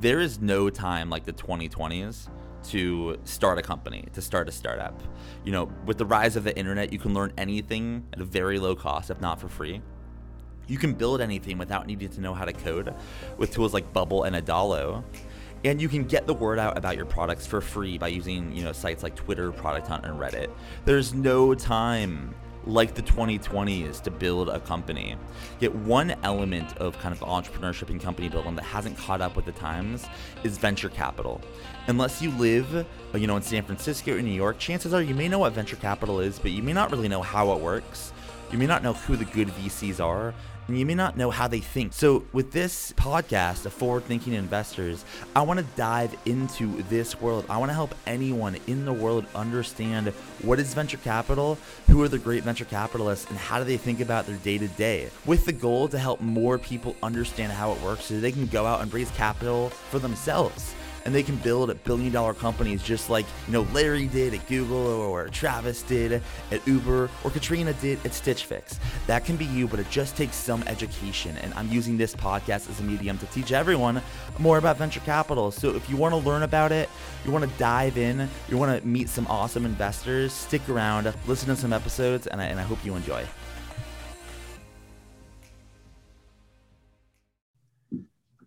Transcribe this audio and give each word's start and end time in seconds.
there 0.00 0.20
is 0.20 0.40
no 0.40 0.70
time 0.70 1.10
like 1.10 1.24
the 1.24 1.32
2020s 1.32 2.28
to 2.64 3.18
start 3.24 3.58
a 3.58 3.62
company, 3.62 4.04
to 4.12 4.20
start 4.20 4.48
a 4.48 4.52
startup. 4.52 5.00
You 5.44 5.52
know, 5.52 5.70
with 5.84 5.98
the 5.98 6.06
rise 6.06 6.36
of 6.36 6.44
the 6.44 6.56
internet, 6.56 6.92
you 6.92 6.98
can 6.98 7.14
learn 7.14 7.32
anything 7.38 8.04
at 8.12 8.20
a 8.20 8.24
very 8.24 8.58
low 8.58 8.74
cost, 8.74 9.10
if 9.10 9.20
not 9.20 9.40
for 9.40 9.48
free. 9.48 9.80
You 10.66 10.78
can 10.78 10.94
build 10.94 11.20
anything 11.20 11.58
without 11.58 11.86
needing 11.86 12.08
to 12.08 12.20
know 12.20 12.34
how 12.34 12.44
to 12.44 12.52
code 12.52 12.92
with 13.36 13.52
tools 13.52 13.72
like 13.72 13.92
Bubble 13.92 14.24
and 14.24 14.34
Adalo. 14.34 15.04
And 15.64 15.80
you 15.80 15.88
can 15.88 16.04
get 16.04 16.26
the 16.26 16.34
word 16.34 16.58
out 16.58 16.76
about 16.76 16.96
your 16.96 17.06
products 17.06 17.46
for 17.46 17.60
free 17.60 17.98
by 17.98 18.08
using, 18.08 18.54
you 18.54 18.64
know, 18.64 18.72
sites 18.72 19.02
like 19.02 19.14
Twitter, 19.14 19.52
Product 19.52 19.86
Hunt, 19.86 20.04
and 20.04 20.18
Reddit. 20.18 20.50
There's 20.84 21.14
no 21.14 21.54
time 21.54 22.34
like 22.66 22.94
the 22.94 23.02
2020s 23.02 24.02
to 24.02 24.10
build 24.10 24.48
a 24.48 24.58
company. 24.60 25.16
Yet 25.60 25.74
one 25.74 26.16
element 26.22 26.76
of 26.78 26.98
kind 26.98 27.14
of 27.14 27.20
entrepreneurship 27.20 27.90
and 27.90 28.00
company 28.00 28.28
building 28.28 28.56
that 28.56 28.64
hasn't 28.64 28.98
caught 28.98 29.20
up 29.20 29.36
with 29.36 29.44
the 29.44 29.52
times 29.52 30.06
is 30.42 30.58
venture 30.58 30.88
capital. 30.88 31.40
Unless 31.86 32.20
you 32.20 32.30
live, 32.32 32.74
uh, 32.74 32.84
you 33.18 33.26
know, 33.26 33.36
in 33.36 33.42
San 33.42 33.62
Francisco 33.62 34.16
or 34.16 34.22
New 34.22 34.30
York, 34.30 34.58
chances 34.58 34.92
are 34.92 35.00
you 35.00 35.14
may 35.14 35.28
know 35.28 35.38
what 35.38 35.52
venture 35.52 35.76
capital 35.76 36.20
is, 36.20 36.38
but 36.38 36.50
you 36.50 36.62
may 36.62 36.72
not 36.72 36.90
really 36.90 37.08
know 37.08 37.22
how 37.22 37.52
it 37.52 37.60
works. 37.60 38.12
You 38.50 38.58
may 38.58 38.66
not 38.66 38.82
know 38.82 38.92
who 38.92 39.16
the 39.16 39.24
good 39.24 39.48
VCs 39.48 40.04
are, 40.04 40.34
and 40.68 40.78
you 40.78 40.86
may 40.86 40.94
not 40.94 41.16
know 41.16 41.30
how 41.30 41.48
they 41.48 41.60
think. 41.60 41.92
So, 41.92 42.24
with 42.32 42.52
this 42.52 42.92
podcast 42.92 43.66
of 43.66 43.72
forward 43.72 44.04
thinking 44.04 44.32
investors, 44.34 45.04
I 45.34 45.42
want 45.42 45.60
to 45.60 45.66
dive 45.76 46.14
into 46.26 46.82
this 46.84 47.20
world. 47.20 47.44
I 47.48 47.58
want 47.58 47.70
to 47.70 47.74
help 47.74 47.94
anyone 48.06 48.56
in 48.66 48.84
the 48.84 48.92
world 48.92 49.26
understand 49.34 50.08
what 50.42 50.58
is 50.58 50.74
venture 50.74 50.98
capital, 50.98 51.58
who 51.88 52.02
are 52.02 52.08
the 52.08 52.18
great 52.18 52.42
venture 52.42 52.64
capitalists, 52.64 53.28
and 53.28 53.38
how 53.38 53.58
do 53.58 53.64
they 53.64 53.76
think 53.76 54.00
about 54.00 54.26
their 54.26 54.36
day 54.36 54.58
to 54.58 54.68
day, 54.68 55.10
with 55.24 55.46
the 55.46 55.52
goal 55.52 55.88
to 55.88 55.98
help 55.98 56.20
more 56.20 56.58
people 56.58 56.96
understand 57.02 57.52
how 57.52 57.72
it 57.72 57.80
works 57.82 58.04
so 58.04 58.20
they 58.20 58.32
can 58.32 58.46
go 58.46 58.66
out 58.66 58.82
and 58.82 58.92
raise 58.92 59.10
capital 59.12 59.70
for 59.70 59.98
themselves 59.98 60.75
and 61.06 61.14
they 61.14 61.22
can 61.22 61.36
build 61.36 61.70
a 61.70 61.74
billion 61.74 62.12
dollar 62.12 62.34
companies 62.34 62.82
just 62.82 63.08
like 63.08 63.24
you 63.46 63.52
know 63.52 63.62
Larry 63.72 64.08
did 64.08 64.34
at 64.34 64.46
Google 64.48 64.76
or 64.76 65.28
Travis 65.28 65.82
did 65.82 66.20
at 66.50 66.66
Uber 66.66 67.08
or 67.24 67.30
Katrina 67.30 67.72
did 67.74 68.04
at 68.04 68.12
Stitch 68.12 68.44
Fix. 68.44 68.78
That 69.06 69.24
can 69.24 69.36
be 69.36 69.46
you, 69.46 69.68
but 69.68 69.78
it 69.78 69.88
just 69.88 70.16
takes 70.16 70.34
some 70.34 70.62
education. 70.64 71.36
And 71.38 71.54
I'm 71.54 71.68
using 71.68 71.96
this 71.96 72.14
podcast 72.14 72.68
as 72.68 72.80
a 72.80 72.82
medium 72.82 73.18
to 73.18 73.26
teach 73.26 73.52
everyone 73.52 74.02
more 74.38 74.58
about 74.58 74.78
venture 74.78 75.00
capital. 75.00 75.50
So 75.50 75.74
if 75.74 75.88
you 75.88 75.96
want 75.96 76.12
to 76.12 76.18
learn 76.18 76.42
about 76.42 76.72
it, 76.72 76.90
you 77.24 77.30
want 77.30 77.50
to 77.50 77.58
dive 77.58 77.96
in, 77.96 78.28
you 78.48 78.58
want 78.58 78.80
to 78.80 78.86
meet 78.86 79.08
some 79.08 79.26
awesome 79.28 79.64
investors, 79.64 80.32
stick 80.32 80.68
around, 80.68 81.12
listen 81.26 81.48
to 81.48 81.56
some 81.56 81.72
episodes, 81.72 82.26
and 82.26 82.40
I, 82.40 82.46
and 82.46 82.58
I 82.58 82.64
hope 82.64 82.84
you 82.84 82.96
enjoy. 82.96 83.24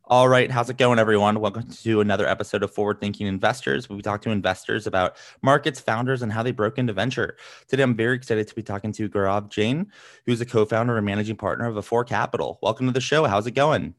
All 0.10 0.28
right, 0.28 0.50
how's 0.50 0.72
it 0.72 0.78
going, 0.78 0.98
everyone? 0.98 1.40
Welcome 1.40 1.70
to 1.70 2.02
another 2.02 2.28
episode 2.28 2.64
of 2.64 2.74
Forward 2.74 3.00
Thinking 3.00 3.28
Investors. 3.28 3.88
We 3.92 4.02
talk 4.02 4.24
to 4.24 4.32
investors 4.32 4.88
about 4.88 5.18
markets, 5.44 5.80
founders, 5.80 6.24
and 6.24 6.34
how 6.34 6.42
they 6.42 6.50
broke 6.50 6.80
into 6.80 6.94
venture. 6.94 7.38
Today, 7.68 7.84
I'm 7.84 7.96
very 7.96 8.16
excited 8.16 8.48
to 8.48 8.56
be 8.56 8.64
talking 8.64 8.92
to 8.94 9.08
Gaurav 9.08 9.50
Jain, 9.50 9.92
who's 10.26 10.42
a 10.42 10.48
co-founder 10.48 10.98
and 10.98 11.06
managing 11.06 11.36
partner 11.36 11.68
of 11.68 11.78
Afore 11.78 12.06
Capital. 12.06 12.58
Welcome 12.64 12.88
to 12.88 12.92
the 12.92 13.00
show. 13.00 13.26
How's 13.26 13.46
it 13.46 13.52
going? 13.52 13.94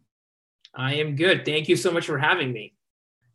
I 0.74 0.94
am 0.94 1.14
good. 1.14 1.44
Thank 1.44 1.68
you 1.68 1.76
so 1.76 1.92
much 1.92 2.06
for 2.06 2.18
having 2.18 2.52
me 2.52 2.74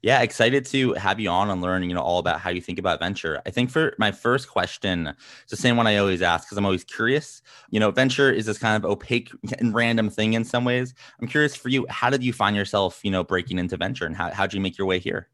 yeah 0.06 0.22
excited 0.22 0.64
to 0.67 0.94
have 0.94 1.20
you 1.20 1.28
on 1.30 1.50
and 1.50 1.64
learn 1.64 1.81
you 1.81 1.95
know 1.95 2.02
all 2.02 2.20
about 2.20 2.39
how 2.39 2.52
you 2.52 2.61
think 2.61 2.78
about 2.78 3.00
venture. 3.00 3.42
I 3.48 3.50
think 3.50 3.72
for 3.72 3.95
my 3.98 4.12
first 4.12 4.47
question 4.47 5.08
it's 5.08 5.50
the 5.50 5.58
same 5.58 5.78
one 5.78 5.88
i 5.88 5.97
always 5.97 6.22
ask 6.22 6.47
because 6.47 6.59
i'm 6.59 6.66
always 6.66 6.84
curious. 6.84 7.42
You 7.72 7.80
know 7.80 7.89
venture 7.89 8.31
is 8.31 8.45
this 8.45 8.59
kind 8.59 8.81
of 8.81 8.89
opaque 8.89 9.31
and 9.59 9.73
random 9.73 10.12
thing 10.12 10.34
in 10.34 10.45
some 10.45 10.64
ways. 10.64 10.94
I'm 11.20 11.28
curious 11.28 11.56
for 11.56 11.70
you 11.70 11.88
how 11.89 12.12
did 12.12 12.23
you 12.23 12.34
find 12.34 12.56
yourself 12.56 13.00
you 13.03 13.09
know 13.09 13.23
breaking 13.23 13.58
into 13.58 13.78
venture 13.78 14.06
and 14.06 14.16
how, 14.16 14.31
how 14.31 14.45
did 14.45 14.53
you 14.53 14.62
make 14.62 14.78
your 14.78 14.86
way 14.86 15.00
here? 15.00 15.28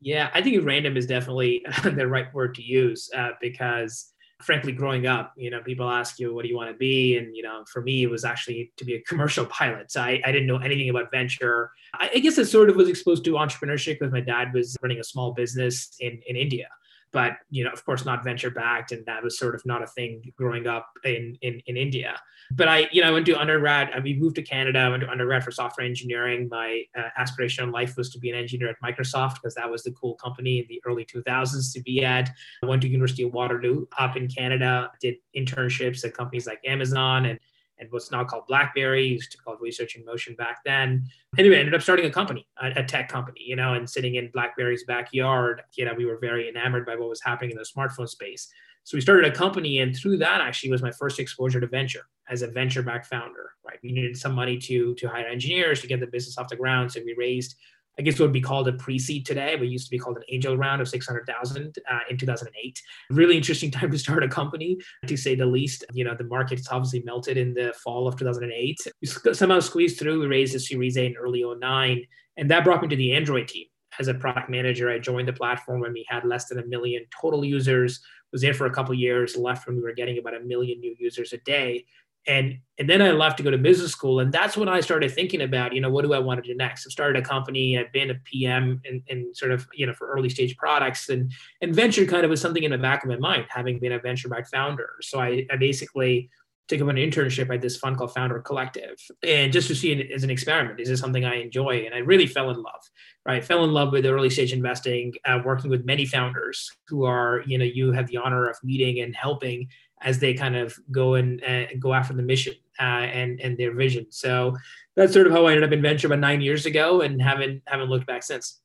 Yeah 0.00 0.28
i 0.34 0.42
think 0.42 0.66
random 0.66 0.96
is 0.96 1.06
definitely 1.06 1.64
the 1.84 2.08
right 2.08 2.34
word 2.34 2.56
to 2.56 2.62
use 2.62 3.08
uh, 3.16 3.30
because 3.40 4.12
frankly 4.42 4.72
growing 4.72 5.06
up 5.06 5.32
you 5.36 5.50
know 5.50 5.62
people 5.62 5.88
ask 5.88 6.18
you 6.18 6.34
what 6.34 6.42
do 6.42 6.48
you 6.48 6.56
want 6.56 6.70
to 6.70 6.76
be? 6.76 7.16
And 7.16 7.34
you 7.34 7.42
know 7.42 7.64
for 7.72 7.82
me 7.82 8.02
it 8.02 8.10
was 8.10 8.24
actually 8.24 8.72
to 8.76 8.84
be 8.84 8.94
a 8.94 9.02
commercial 9.02 9.46
pilot. 9.60 9.90
So 9.90 10.00
i, 10.02 10.20
I 10.24 10.32
didn't 10.32 10.46
know 10.46 10.58
anything 10.58 10.90
about 10.90 11.10
venture. 11.10 11.70
I, 11.94 12.10
I 12.14 12.18
guess 12.18 12.38
i 12.38 12.42
sort 12.42 12.70
of 12.70 12.76
was 12.76 12.88
exposed 12.88 13.24
to 13.24 13.32
entrepreneurship 13.32 13.98
because 13.98 14.12
my 14.12 14.20
dad 14.20 14.52
was 14.52 14.76
running 14.82 14.98
a 14.98 15.04
small 15.04 15.32
business 15.32 15.90
in, 16.00 16.20
in 16.26 16.36
india 16.36 16.68
but 17.16 17.38
you 17.48 17.64
know, 17.64 17.70
of 17.70 17.82
course, 17.86 18.04
not 18.04 18.22
venture 18.22 18.50
backed, 18.50 18.92
and 18.92 19.02
that 19.06 19.22
was 19.22 19.38
sort 19.38 19.54
of 19.54 19.62
not 19.64 19.82
a 19.82 19.86
thing 19.86 20.20
growing 20.36 20.66
up 20.66 20.90
in 21.02 21.38
in, 21.40 21.62
in 21.64 21.74
India. 21.74 22.20
But 22.50 22.68
I, 22.68 22.90
you 22.92 23.00
know, 23.00 23.08
I 23.08 23.10
went 23.10 23.24
to 23.24 23.40
undergrad. 23.40 23.88
I 23.94 24.00
mean, 24.00 24.20
moved 24.20 24.36
to 24.36 24.42
Canada. 24.42 24.80
I 24.80 24.90
went 24.90 25.02
to 25.02 25.08
undergrad 25.08 25.42
for 25.42 25.50
software 25.50 25.86
engineering. 25.86 26.46
My 26.50 26.82
uh, 26.94 27.08
aspiration 27.16 27.64
in 27.64 27.72
life 27.72 27.96
was 27.96 28.10
to 28.10 28.18
be 28.18 28.28
an 28.28 28.36
engineer 28.36 28.68
at 28.68 28.76
Microsoft 28.84 29.36
because 29.36 29.54
that 29.54 29.70
was 29.70 29.82
the 29.82 29.92
cool 29.92 30.16
company 30.16 30.58
in 30.58 30.66
the 30.68 30.82
early 30.84 31.06
2000s 31.06 31.72
to 31.72 31.80
be 31.80 32.04
at. 32.04 32.28
I 32.62 32.66
went 32.66 32.82
to 32.82 32.88
University 32.88 33.22
of 33.22 33.32
Waterloo 33.32 33.86
up 33.98 34.14
in 34.18 34.28
Canada. 34.28 34.90
Did 35.00 35.14
internships 35.34 36.04
at 36.04 36.12
companies 36.12 36.46
like 36.46 36.60
Amazon 36.66 37.24
and 37.24 37.40
and 37.78 37.90
what's 37.90 38.10
now 38.10 38.24
called 38.24 38.46
BlackBerry, 38.46 39.06
used 39.06 39.32
to 39.32 39.38
call 39.38 39.56
Research 39.56 39.96
in 39.96 40.04
Motion 40.04 40.34
back 40.34 40.58
then. 40.64 41.06
Anyway, 41.38 41.56
I 41.56 41.60
ended 41.60 41.74
up 41.74 41.82
starting 41.82 42.06
a 42.06 42.10
company, 42.10 42.46
a, 42.60 42.80
a, 42.80 42.84
tech 42.84 43.08
company, 43.08 43.42
you 43.44 43.56
know, 43.56 43.74
and 43.74 43.88
sitting 43.88 44.14
in 44.14 44.30
BlackBerry's 44.32 44.84
backyard, 44.84 45.62
you 45.76 45.84
know, 45.84 45.94
we 45.94 46.06
were 46.06 46.18
very 46.18 46.48
enamored 46.48 46.86
by 46.86 46.96
what 46.96 47.08
was 47.08 47.22
happening 47.22 47.50
in 47.50 47.56
the 47.56 47.64
smartphone 47.64 48.08
space. 48.08 48.48
So 48.84 48.96
we 48.96 49.00
started 49.00 49.24
a 49.24 49.34
company, 49.34 49.80
and 49.80 49.96
through 49.96 50.18
that 50.18 50.40
actually 50.40 50.70
was 50.70 50.80
my 50.80 50.92
first 50.92 51.18
exposure 51.18 51.60
to 51.60 51.66
venture 51.66 52.06
as 52.28 52.42
a 52.42 52.46
venture-backed 52.46 53.06
founder. 53.06 53.50
Right, 53.66 53.80
we 53.82 53.90
needed 53.90 54.16
some 54.16 54.32
money 54.32 54.58
to 54.58 54.94
to 54.94 55.08
hire 55.08 55.26
engineers 55.26 55.80
to 55.80 55.88
get 55.88 55.98
the 55.98 56.06
business 56.06 56.38
off 56.38 56.48
the 56.48 56.54
ground, 56.54 56.92
so 56.92 57.00
we 57.04 57.12
raised 57.18 57.56
I 57.98 58.02
guess 58.02 58.18
what 58.18 58.26
would 58.26 58.32
be 58.32 58.40
called 58.40 58.68
a 58.68 58.72
pre-seed 58.74 59.24
today, 59.24 59.56
but 59.56 59.68
used 59.68 59.86
to 59.86 59.90
be 59.90 59.98
called 59.98 60.16
an 60.18 60.22
angel 60.30 60.56
round 60.56 60.82
of 60.82 60.88
600,000 60.88 61.78
uh, 61.90 61.98
in 62.10 62.18
2008. 62.18 62.82
Really 63.10 63.36
interesting 63.36 63.70
time 63.72 63.90
to 63.90 63.98
start 63.98 64.22
a 64.22 64.28
company, 64.28 64.78
to 65.06 65.16
say 65.16 65.34
the 65.34 65.46
least. 65.46 65.84
You 65.92 66.04
know, 66.04 66.14
the 66.14 66.24
market's 66.24 66.68
obviously 66.70 67.02
melted 67.02 67.36
in 67.36 67.54
the 67.54 67.72
fall 67.82 68.06
of 68.06 68.16
2008. 68.16 68.78
We 69.00 69.34
somehow 69.34 69.60
squeezed 69.60 69.98
through. 69.98 70.20
We 70.20 70.26
raised 70.26 70.54
a 70.54 70.60
Series 70.60 70.96
A 70.96 71.06
in 71.06 71.16
early 71.16 71.44
09, 71.44 72.02
and 72.36 72.50
that 72.50 72.64
brought 72.64 72.82
me 72.82 72.88
to 72.88 72.96
the 72.96 73.14
Android 73.14 73.48
team. 73.48 73.66
As 73.98 74.08
a 74.08 74.14
product 74.14 74.50
manager, 74.50 74.90
I 74.90 74.98
joined 74.98 75.28
the 75.28 75.32
platform 75.32 75.80
when 75.80 75.94
we 75.94 76.04
had 76.08 76.24
less 76.24 76.48
than 76.48 76.58
a 76.58 76.66
million 76.66 77.06
total 77.18 77.44
users. 77.44 78.00
Was 78.30 78.42
there 78.42 78.52
for 78.52 78.66
a 78.66 78.70
couple 78.70 78.94
years, 78.94 79.36
left 79.36 79.66
when 79.66 79.76
we 79.76 79.82
were 79.82 79.94
getting 79.94 80.18
about 80.18 80.34
a 80.34 80.40
million 80.40 80.80
new 80.80 80.94
users 80.98 81.32
a 81.32 81.38
day 81.38 81.86
and 82.26 82.58
and 82.78 82.90
then 82.90 83.00
I 83.00 83.10
left 83.12 83.38
to 83.38 83.42
go 83.42 83.50
to 83.50 83.56
business 83.56 83.92
school, 83.92 84.20
and 84.20 84.30
that's 84.30 84.56
when 84.56 84.68
I 84.68 84.80
started 84.80 85.10
thinking 85.10 85.40
about, 85.40 85.72
you 85.72 85.80
know, 85.80 85.88
what 85.88 86.04
do 86.04 86.12
I 86.12 86.18
want 86.18 86.44
to 86.44 86.50
do 86.50 86.54
next? 86.54 86.86
I 86.86 86.90
started 86.90 87.22
a 87.22 87.26
company. 87.26 87.78
I've 87.78 87.90
been 87.90 88.10
a 88.10 88.16
PM 88.16 88.82
and, 88.84 89.02
and 89.08 89.34
sort 89.34 89.52
of, 89.52 89.66
you 89.72 89.86
know, 89.86 89.94
for 89.94 90.08
early 90.08 90.28
stage 90.28 90.56
products, 90.56 91.08
and 91.08 91.32
and 91.62 91.74
venture 91.74 92.04
kind 92.04 92.24
of 92.24 92.30
was 92.30 92.40
something 92.40 92.62
in 92.62 92.72
the 92.72 92.78
back 92.78 93.02
of 93.02 93.08
my 93.08 93.16
mind, 93.16 93.46
having 93.48 93.78
been 93.78 93.92
a 93.92 93.98
venture 93.98 94.28
backed 94.28 94.50
founder. 94.50 94.90
So 95.00 95.20
I, 95.20 95.46
I 95.50 95.56
basically 95.56 96.28
took 96.68 96.80
up 96.80 96.88
an 96.88 96.96
internship 96.96 97.54
at 97.54 97.60
this 97.60 97.76
fund 97.76 97.96
called 97.96 98.12
Founder 98.12 98.40
Collective, 98.40 99.00
and 99.22 99.52
just 99.52 99.68
to 99.68 99.74
see 99.74 99.92
it 99.92 100.10
as 100.10 100.24
an 100.24 100.30
experiment, 100.30 100.80
is 100.80 100.88
this 100.88 101.00
something 101.00 101.24
I 101.24 101.36
enjoy? 101.36 101.84
And 101.86 101.94
I 101.94 101.98
really 101.98 102.26
fell 102.26 102.50
in 102.50 102.56
love. 102.56 102.82
Right, 103.24 103.44
fell 103.44 103.64
in 103.64 103.72
love 103.72 103.90
with 103.90 104.06
early 104.06 104.30
stage 104.30 104.52
investing, 104.52 105.12
uh, 105.24 105.40
working 105.44 105.68
with 105.68 105.84
many 105.84 106.06
founders 106.06 106.70
who 106.86 107.04
are, 107.04 107.42
you 107.44 107.58
know, 107.58 107.64
you 107.64 107.90
have 107.90 108.06
the 108.06 108.18
honor 108.18 108.48
of 108.48 108.56
meeting 108.62 109.00
and 109.00 109.16
helping 109.16 109.66
as 110.06 110.20
they 110.20 110.32
kind 110.32 110.56
of 110.56 110.78
go 110.90 111.14
and 111.14 111.42
uh, 111.44 111.66
go 111.78 111.92
after 111.92 112.14
the 112.14 112.22
mission 112.22 112.54
uh, 112.80 113.06
and 113.20 113.40
and 113.40 113.58
their 113.58 113.74
vision. 113.74 114.06
So 114.08 114.56
that's 114.94 115.12
sort 115.12 115.26
of 115.26 115.32
how 115.32 115.46
I 115.46 115.50
ended 115.52 115.64
up 115.64 115.72
in 115.72 115.82
venture 115.82 116.06
about 116.06 116.20
nine 116.20 116.40
years 116.40 116.64
ago, 116.64 117.02
and 117.02 117.20
haven't 117.20 117.62
haven't 117.66 117.90
looked 117.90 118.06
back 118.06 118.22
since. 118.22 118.60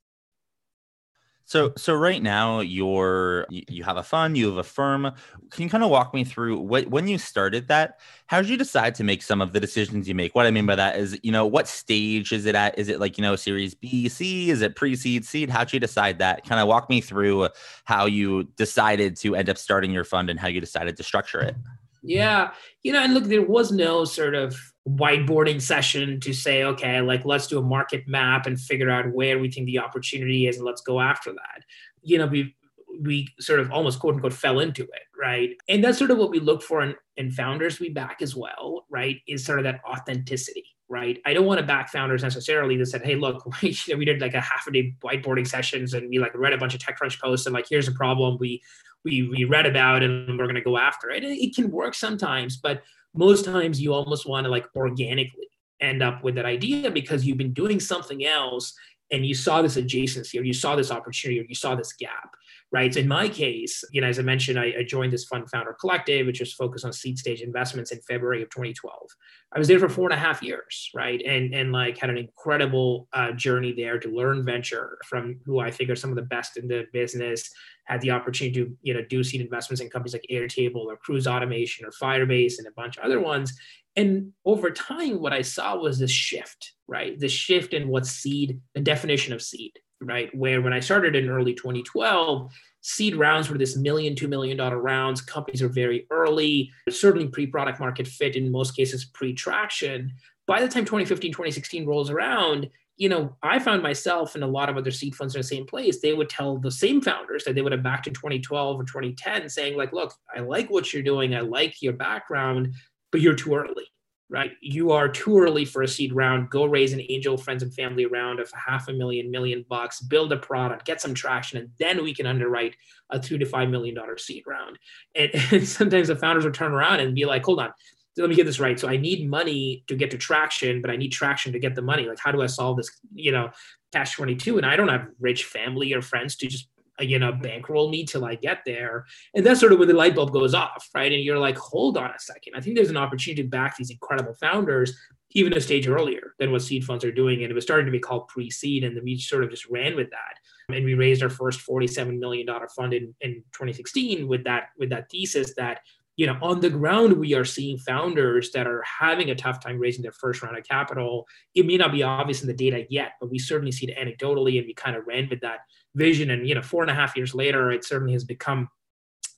So, 1.51 1.73
so 1.75 1.93
right 1.93 2.23
now 2.23 2.61
you're 2.61 3.45
you 3.49 3.83
have 3.83 3.97
a 3.97 4.03
fund, 4.03 4.37
you 4.37 4.47
have 4.47 4.55
a 4.55 4.63
firm. 4.63 5.11
Can 5.49 5.63
you 5.63 5.69
kind 5.69 5.83
of 5.83 5.89
walk 5.89 6.13
me 6.13 6.23
through 6.23 6.57
what 6.59 6.87
when 6.87 7.09
you 7.09 7.17
started 7.17 7.67
that? 7.67 7.99
How 8.27 8.41
did 8.41 8.49
you 8.49 8.55
decide 8.55 8.95
to 8.95 9.03
make 9.03 9.21
some 9.21 9.41
of 9.41 9.51
the 9.51 9.59
decisions 9.59 10.07
you 10.07 10.15
make? 10.15 10.33
What 10.33 10.45
I 10.45 10.51
mean 10.51 10.65
by 10.65 10.77
that 10.77 10.95
is, 10.95 11.19
you 11.23 11.31
know, 11.33 11.45
what 11.45 11.67
stage 11.67 12.31
is 12.31 12.45
it 12.45 12.55
at? 12.55 12.79
Is 12.79 12.87
it 12.87 13.01
like 13.01 13.17
you 13.17 13.21
know 13.21 13.35
Series 13.35 13.75
B, 13.75 14.07
C? 14.07 14.49
Is 14.49 14.61
it 14.61 14.77
pre-seed, 14.77 15.25
seed? 15.25 15.49
How 15.49 15.65
did 15.65 15.73
you 15.73 15.81
decide 15.81 16.19
that? 16.19 16.45
Kind 16.45 16.61
of 16.61 16.69
walk 16.69 16.89
me 16.89 17.01
through 17.01 17.49
how 17.83 18.05
you 18.05 18.45
decided 18.55 19.17
to 19.17 19.35
end 19.35 19.49
up 19.49 19.57
starting 19.57 19.91
your 19.91 20.05
fund 20.05 20.29
and 20.29 20.39
how 20.39 20.47
you 20.47 20.61
decided 20.61 20.95
to 20.95 21.03
structure 21.03 21.41
it. 21.41 21.57
Yeah, 22.03 22.51
you 22.83 22.93
know, 22.93 22.99
and 22.99 23.13
look, 23.13 23.25
there 23.25 23.45
was 23.45 23.71
no 23.71 24.05
sort 24.05 24.33
of 24.33 24.55
whiteboarding 24.87 25.61
session 25.61 26.19
to 26.21 26.33
say, 26.33 26.63
okay, 26.63 27.01
like 27.01 27.25
let's 27.25 27.47
do 27.47 27.59
a 27.59 27.63
market 27.63 28.07
map 28.07 28.47
and 28.47 28.59
figure 28.59 28.89
out 28.89 29.11
where 29.13 29.37
we 29.37 29.51
think 29.51 29.67
the 29.67 29.79
opportunity 29.79 30.47
is 30.47 30.57
and 30.57 30.65
let's 30.65 30.81
go 30.81 30.99
after 30.99 31.31
that. 31.31 31.63
You 32.01 32.17
know, 32.17 32.25
we 32.25 32.55
we 33.01 33.27
sort 33.39 33.59
of 33.59 33.71
almost 33.71 33.99
quote 33.99 34.15
unquote 34.15 34.33
fell 34.33 34.59
into 34.59 34.83
it, 34.83 35.03
right? 35.19 35.51
And 35.69 35.83
that's 35.83 35.97
sort 35.97 36.11
of 36.11 36.17
what 36.17 36.31
we 36.31 36.39
look 36.39 36.61
for 36.61 36.81
in, 36.81 36.95
in 37.17 37.31
founders 37.31 37.79
we 37.79 37.89
back 37.89 38.21
as 38.21 38.35
well, 38.35 38.85
right? 38.89 39.17
Is 39.27 39.45
sort 39.45 39.59
of 39.59 39.63
that 39.65 39.81
authenticity, 39.87 40.65
right? 40.91 41.21
I 41.25 41.33
don't 41.33 41.45
want 41.45 41.61
to 41.61 41.65
back 41.65 41.89
founders 41.89 42.21
necessarily 42.21 42.75
that 42.75 42.85
said, 42.85 43.03
hey, 43.03 43.15
look, 43.15 43.45
we, 43.61 44.05
did 44.05 44.19
like 44.19 44.33
a 44.33 44.41
half 44.41 44.67
a 44.67 44.71
day 44.71 44.93
whiteboarding 45.01 45.47
sessions 45.47 45.93
and 45.93 46.09
we 46.09 46.19
like 46.19 46.35
read 46.35 46.51
a 46.51 46.57
bunch 46.57 46.75
of 46.75 46.81
TechCrunch 46.81 47.19
posts 47.19 47.45
and 47.45 47.53
like 47.53 47.65
here's 47.69 47.87
a 47.87 47.93
problem 47.93 48.37
we 48.39 48.61
we 49.03 49.27
we 49.29 49.45
read 49.45 49.65
about 49.65 50.03
and 50.03 50.37
we're 50.37 50.45
gonna 50.45 50.61
go 50.61 50.77
after. 50.77 51.09
It, 51.09 51.23
it 51.23 51.55
can 51.55 51.71
work 51.71 51.95
sometimes, 51.95 52.57
but 52.57 52.83
most 53.15 53.45
times 53.45 53.81
you 53.81 53.93
almost 53.93 54.27
want 54.27 54.43
to 54.43 54.51
like 54.51 54.67
organically 54.75 55.47
end 55.79 56.03
up 56.03 56.23
with 56.23 56.35
that 56.35 56.45
idea 56.45 56.91
because 56.91 57.25
you've 57.25 57.37
been 57.37 57.53
doing 57.53 57.79
something 57.79 58.25
else 58.25 58.73
and 59.11 59.25
you 59.25 59.33
saw 59.33 59.61
this 59.61 59.77
adjacency 59.77 60.39
or 60.39 60.43
you 60.43 60.53
saw 60.53 60.75
this 60.75 60.91
opportunity 60.91 61.39
or 61.39 61.45
you 61.47 61.55
saw 61.55 61.73
this 61.73 61.93
gap 61.93 62.35
right? 62.71 62.93
So 62.93 63.01
in 63.01 63.07
my 63.07 63.27
case, 63.27 63.83
you 63.91 64.01
know, 64.01 64.07
as 64.07 64.17
I 64.17 64.21
mentioned, 64.21 64.57
I, 64.57 64.73
I, 64.79 64.83
joined 64.83 65.11
this 65.11 65.25
fund 65.25 65.49
founder 65.49 65.75
collective, 65.79 66.25
which 66.25 66.39
is 66.39 66.53
focused 66.53 66.85
on 66.85 66.93
seed 66.93 67.19
stage 67.19 67.41
investments 67.41 67.91
in 67.91 67.99
February 68.01 68.41
of 68.41 68.49
2012. 68.49 69.09
I 69.53 69.59
was 69.59 69.67
there 69.67 69.79
for 69.79 69.89
four 69.89 70.05
and 70.05 70.13
a 70.13 70.17
half 70.17 70.41
years, 70.41 70.89
right? 70.95 71.21
And 71.25 71.53
and 71.53 71.73
like 71.73 71.97
had 71.97 72.09
an 72.09 72.17
incredible 72.17 73.09
uh, 73.11 73.33
journey 73.33 73.73
there 73.73 73.99
to 73.99 74.09
learn 74.09 74.45
venture 74.45 74.97
from 75.05 75.39
who 75.45 75.59
I 75.59 75.69
think 75.69 75.89
are 75.89 75.95
some 75.95 76.09
of 76.09 76.15
the 76.15 76.21
best 76.21 76.55
in 76.57 76.67
the 76.67 76.85
business. 76.93 77.49
Had 77.85 77.99
the 78.01 78.11
opportunity 78.11 78.63
to 78.63 78.77
you 78.81 78.93
know 78.93 79.01
do 79.09 79.23
seed 79.23 79.41
investments 79.41 79.81
in 79.81 79.89
companies 79.89 80.13
like 80.13 80.25
Airtable 80.31 80.85
or 80.85 80.95
Cruise 80.95 81.27
Automation 81.27 81.85
or 81.85 81.91
Firebase 81.91 82.57
and 82.57 82.67
a 82.67 82.71
bunch 82.71 82.97
of 82.97 83.03
other 83.03 83.19
ones. 83.19 83.53
And 83.97 84.31
over 84.45 84.71
time, 84.71 85.19
what 85.19 85.33
I 85.33 85.41
saw 85.41 85.75
was 85.75 85.99
this 85.99 86.11
shift, 86.11 86.73
right? 86.87 87.19
The 87.19 87.27
shift 87.27 87.73
in 87.73 87.89
what 87.89 88.05
seed, 88.05 88.61
the 88.73 88.79
definition 88.79 89.33
of 89.33 89.41
seed, 89.41 89.73
right? 90.01 90.33
Where 90.35 90.61
when 90.61 90.73
I 90.73 90.79
started 90.79 91.15
in 91.15 91.29
early 91.29 91.53
2012, 91.53 92.51
seed 92.81 93.15
rounds 93.15 93.49
were 93.49 93.57
this 93.57 93.77
million, 93.77 94.15
two 94.15 94.27
million 94.27 94.57
dollar 94.57 94.79
rounds. 94.79 95.21
Companies 95.21 95.61
are 95.61 95.69
very 95.69 96.07
early, 96.09 96.71
certainly 96.89 97.27
pre 97.27 97.47
product 97.47 97.79
market 97.79 98.07
fit, 98.07 98.35
in 98.35 98.51
most 98.51 98.75
cases, 98.75 99.05
pre 99.05 99.33
traction. 99.33 100.11
By 100.47 100.61
the 100.61 100.67
time 100.67 100.85
2015, 100.85 101.31
2016 101.31 101.85
rolls 101.85 102.09
around, 102.09 102.69
you 102.97 103.09
know, 103.09 103.35
I 103.41 103.59
found 103.59 103.81
myself 103.81 104.35
and 104.35 104.43
a 104.43 104.47
lot 104.47 104.69
of 104.69 104.77
other 104.77 104.91
seed 104.91 105.15
funds 105.15 105.33
in 105.33 105.39
the 105.39 105.47
same 105.47 105.65
place. 105.65 106.01
They 106.01 106.13
would 106.13 106.29
tell 106.29 106.57
the 106.57 106.71
same 106.71 107.01
founders 107.01 107.43
that 107.45 107.55
they 107.55 107.61
would 107.61 107.71
have 107.71 107.83
backed 107.83 108.07
in 108.07 108.13
2012 108.13 108.79
or 108.79 108.83
2010 108.83 109.49
saying, 109.49 109.77
like, 109.77 109.93
look, 109.93 110.13
I 110.35 110.41
like 110.41 110.69
what 110.69 110.93
you're 110.93 111.03
doing, 111.03 111.35
I 111.35 111.41
like 111.41 111.81
your 111.81 111.93
background, 111.93 112.73
but 113.11 113.21
you're 113.21 113.35
too 113.35 113.55
early 113.55 113.90
right? 114.31 114.53
You 114.61 114.91
are 114.91 115.09
too 115.09 115.37
early 115.37 115.65
for 115.65 115.81
a 115.81 115.87
seed 115.87 116.13
round. 116.13 116.49
Go 116.49 116.65
raise 116.65 116.93
an 116.93 117.01
angel 117.09 117.37
friends 117.37 117.61
and 117.61 117.73
family 117.73 118.05
round 118.05 118.39
of 118.39 118.49
half 118.53 118.87
a 118.87 118.93
million, 118.93 119.29
million 119.29 119.65
bucks, 119.67 119.99
build 119.99 120.31
a 120.31 120.37
product, 120.37 120.85
get 120.85 121.01
some 121.01 121.13
traction, 121.13 121.59
and 121.59 121.69
then 121.77 122.01
we 122.01 122.13
can 122.13 122.25
underwrite 122.25 122.75
a 123.09 123.19
two 123.19 123.37
to 123.37 123.45
five 123.45 123.69
million 123.69 123.93
dollar 123.93 124.17
seed 124.17 124.43
round. 124.47 124.79
And, 125.15 125.31
and 125.51 125.67
sometimes 125.67 126.07
the 126.07 126.15
founders 126.15 126.45
will 126.45 126.53
turn 126.53 126.71
around 126.71 127.01
and 127.01 127.13
be 127.13 127.25
like, 127.25 127.43
hold 127.43 127.59
on, 127.59 127.73
let 128.17 128.29
me 128.29 128.35
get 128.35 128.45
this 128.45 128.59
right. 128.59 128.79
So 128.79 128.87
I 128.87 128.97
need 128.97 129.29
money 129.29 129.83
to 129.87 129.95
get 129.95 130.11
to 130.11 130.17
traction, 130.17 130.81
but 130.81 130.89
I 130.89 130.95
need 130.95 131.11
traction 131.11 131.51
to 131.51 131.59
get 131.59 131.75
the 131.75 131.81
money. 131.81 132.07
Like, 132.07 132.19
how 132.19 132.31
do 132.31 132.41
I 132.41 132.47
solve 132.47 132.77
this? 132.77 132.89
You 133.13 133.33
know, 133.33 133.51
catch 133.91 134.13
22 134.13 134.57
and 134.57 134.65
i 134.65 134.75
don't 134.75 134.87
have 134.87 135.07
rich 135.19 135.45
family 135.45 135.93
or 135.93 136.01
friends 136.01 136.35
to 136.37 136.47
just 136.47 136.67
you 137.07 137.19
know 137.19 137.31
bankroll 137.31 137.89
me 137.89 138.05
till 138.05 138.25
I 138.25 138.35
get 138.35 138.59
there. 138.65 139.05
And 139.35 139.45
that's 139.45 139.59
sort 139.59 139.71
of 139.71 139.79
when 139.79 139.87
the 139.87 139.93
light 139.93 140.15
bulb 140.15 140.31
goes 140.31 140.53
off, 140.53 140.89
right? 140.93 141.11
And 141.11 141.23
you're 141.23 141.39
like, 141.39 141.57
hold 141.57 141.97
on 141.97 142.11
a 142.11 142.19
second. 142.19 142.53
I 142.55 142.61
think 142.61 142.75
there's 142.75 142.89
an 142.89 142.97
opportunity 142.97 143.43
to 143.43 143.49
back 143.49 143.77
these 143.77 143.91
incredible 143.91 144.33
founders 144.35 144.93
even 145.33 145.53
a 145.53 145.61
stage 145.61 145.87
earlier 145.87 146.35
than 146.39 146.51
what 146.51 146.61
seed 146.61 146.83
funds 146.83 147.05
are 147.05 147.11
doing. 147.11 147.41
And 147.41 147.51
it 147.51 147.55
was 147.55 147.63
starting 147.63 147.85
to 147.85 147.91
be 147.91 147.99
called 147.99 148.27
pre-seed, 148.27 148.83
and 148.83 148.99
we 149.03 149.17
sort 149.17 149.43
of 149.43 149.49
just 149.49 149.65
ran 149.69 149.95
with 149.95 150.09
that. 150.09 150.75
And 150.75 150.85
we 150.85 150.93
raised 150.93 151.23
our 151.23 151.29
first 151.29 151.65
$47 151.65 152.17
million 152.17 152.47
fund 152.75 152.93
in, 152.93 153.13
in 153.21 153.35
2016 153.53 154.27
with 154.27 154.43
that 154.45 154.69
with 154.77 154.89
that 154.89 155.09
thesis 155.09 155.53
that 155.55 155.81
you 156.21 156.27
know 156.27 156.37
on 156.41 156.59
the 156.59 156.69
ground 156.69 157.13
we 157.13 157.33
are 157.33 157.45
seeing 157.45 157.77
founders 157.77 158.51
that 158.51 158.67
are 158.67 158.83
having 158.83 159.29
a 159.29 159.35
tough 159.35 159.59
time 159.59 159.79
raising 159.79 160.03
their 160.03 160.11
first 160.11 160.41
round 160.41 160.57
of 160.57 160.63
capital 160.63 161.27
it 161.55 161.65
may 161.65 161.77
not 161.77 161.91
be 161.91 162.03
obvious 162.03 162.41
in 162.41 162.47
the 162.47 162.53
data 162.53 162.85
yet 162.89 163.13
but 163.19 163.31
we 163.31 163.39
certainly 163.39 163.71
see 163.71 163.87
it 163.87 163.97
anecdotally 163.97 164.57
and 164.57 164.67
we 164.67 164.73
kind 164.73 164.95
of 164.95 165.05
ran 165.07 165.27
with 165.29 165.41
that 165.41 165.59
vision. 165.95 166.31
And 166.31 166.47
you 166.47 166.55
know, 166.55 166.61
four 166.61 166.83
and 166.83 166.91
a 166.91 166.95
half 166.95 167.15
years 167.15 167.33
later, 167.33 167.71
it 167.71 167.85
certainly 167.85 168.13
has 168.13 168.23
become 168.23 168.69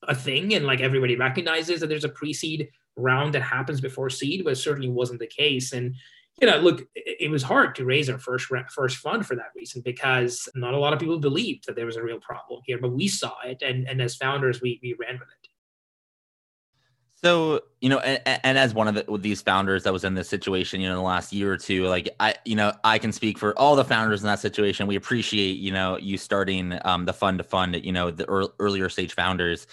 a 0.07 0.15
thing, 0.15 0.53
and 0.53 0.65
like 0.65 0.81
everybody 0.81 1.15
recognizes 1.15 1.79
that 1.79 1.87
there's 1.87 2.03
a 2.03 2.09
pre-seed 2.09 2.69
round 2.95 3.33
that 3.33 3.41
happens 3.41 3.81
before 3.81 4.09
seed, 4.09 4.43
but 4.43 4.57
certainly 4.57 4.89
wasn't 4.89 5.19
the 5.19 5.27
case. 5.27 5.73
And 5.73 5.95
you 6.41 6.47
know, 6.47 6.57
look, 6.57 6.87
it 6.95 7.29
was 7.29 7.43
hard 7.43 7.75
to 7.75 7.85
raise 7.85 8.09
our 8.09 8.17
first 8.17 8.47
first 8.69 8.97
fund 8.97 9.25
for 9.25 9.35
that 9.35 9.51
reason 9.55 9.81
because 9.81 10.49
not 10.55 10.73
a 10.73 10.79
lot 10.79 10.93
of 10.93 10.99
people 10.99 11.19
believed 11.19 11.65
that 11.67 11.75
there 11.75 11.85
was 11.85 11.95
a 11.95 12.03
real 12.03 12.19
problem 12.19 12.61
here, 12.65 12.79
but 12.79 12.91
we 12.91 13.07
saw 13.07 13.35
it, 13.45 13.61
and 13.61 13.87
and 13.87 14.01
as 14.01 14.15
founders, 14.15 14.61
we 14.61 14.79
we 14.81 14.95
ran 14.99 15.13
with 15.13 15.29
it. 15.29 15.42
So, 17.23 17.61
you 17.79 17.87
know, 17.87 17.99
and, 17.99 18.41
and 18.43 18.57
as 18.57 18.73
one 18.73 18.89
of 18.89 18.95
the, 18.95 19.17
these 19.17 19.41
founders 19.41 19.83
that 19.83 19.93
was 19.93 20.03
in 20.03 20.13
this 20.13 20.27
situation, 20.27 20.81
you 20.81 20.89
know, 20.89 20.95
in 20.95 20.97
the 20.97 21.03
last 21.03 21.31
year 21.31 21.53
or 21.53 21.57
two, 21.57 21.87
like 21.87 22.09
I, 22.19 22.35
you 22.43 22.55
know, 22.55 22.73
I 22.83 22.99
can 22.99 23.13
speak 23.13 23.37
for 23.37 23.57
all 23.57 23.77
the 23.77 23.85
founders 23.85 24.21
in 24.21 24.27
that 24.27 24.39
situation. 24.39 24.87
We 24.87 24.97
appreciate, 24.97 25.57
you 25.57 25.71
know, 25.71 25.97
you 25.97 26.17
starting 26.17 26.77
um, 26.83 27.05
the 27.05 27.13
fund 27.13 27.37
to 27.37 27.45
fund, 27.45 27.75
you 27.75 27.93
know, 27.93 28.11
the 28.11 28.25
earlier 28.59 28.89
stage 28.89 29.15
founders. 29.15 29.67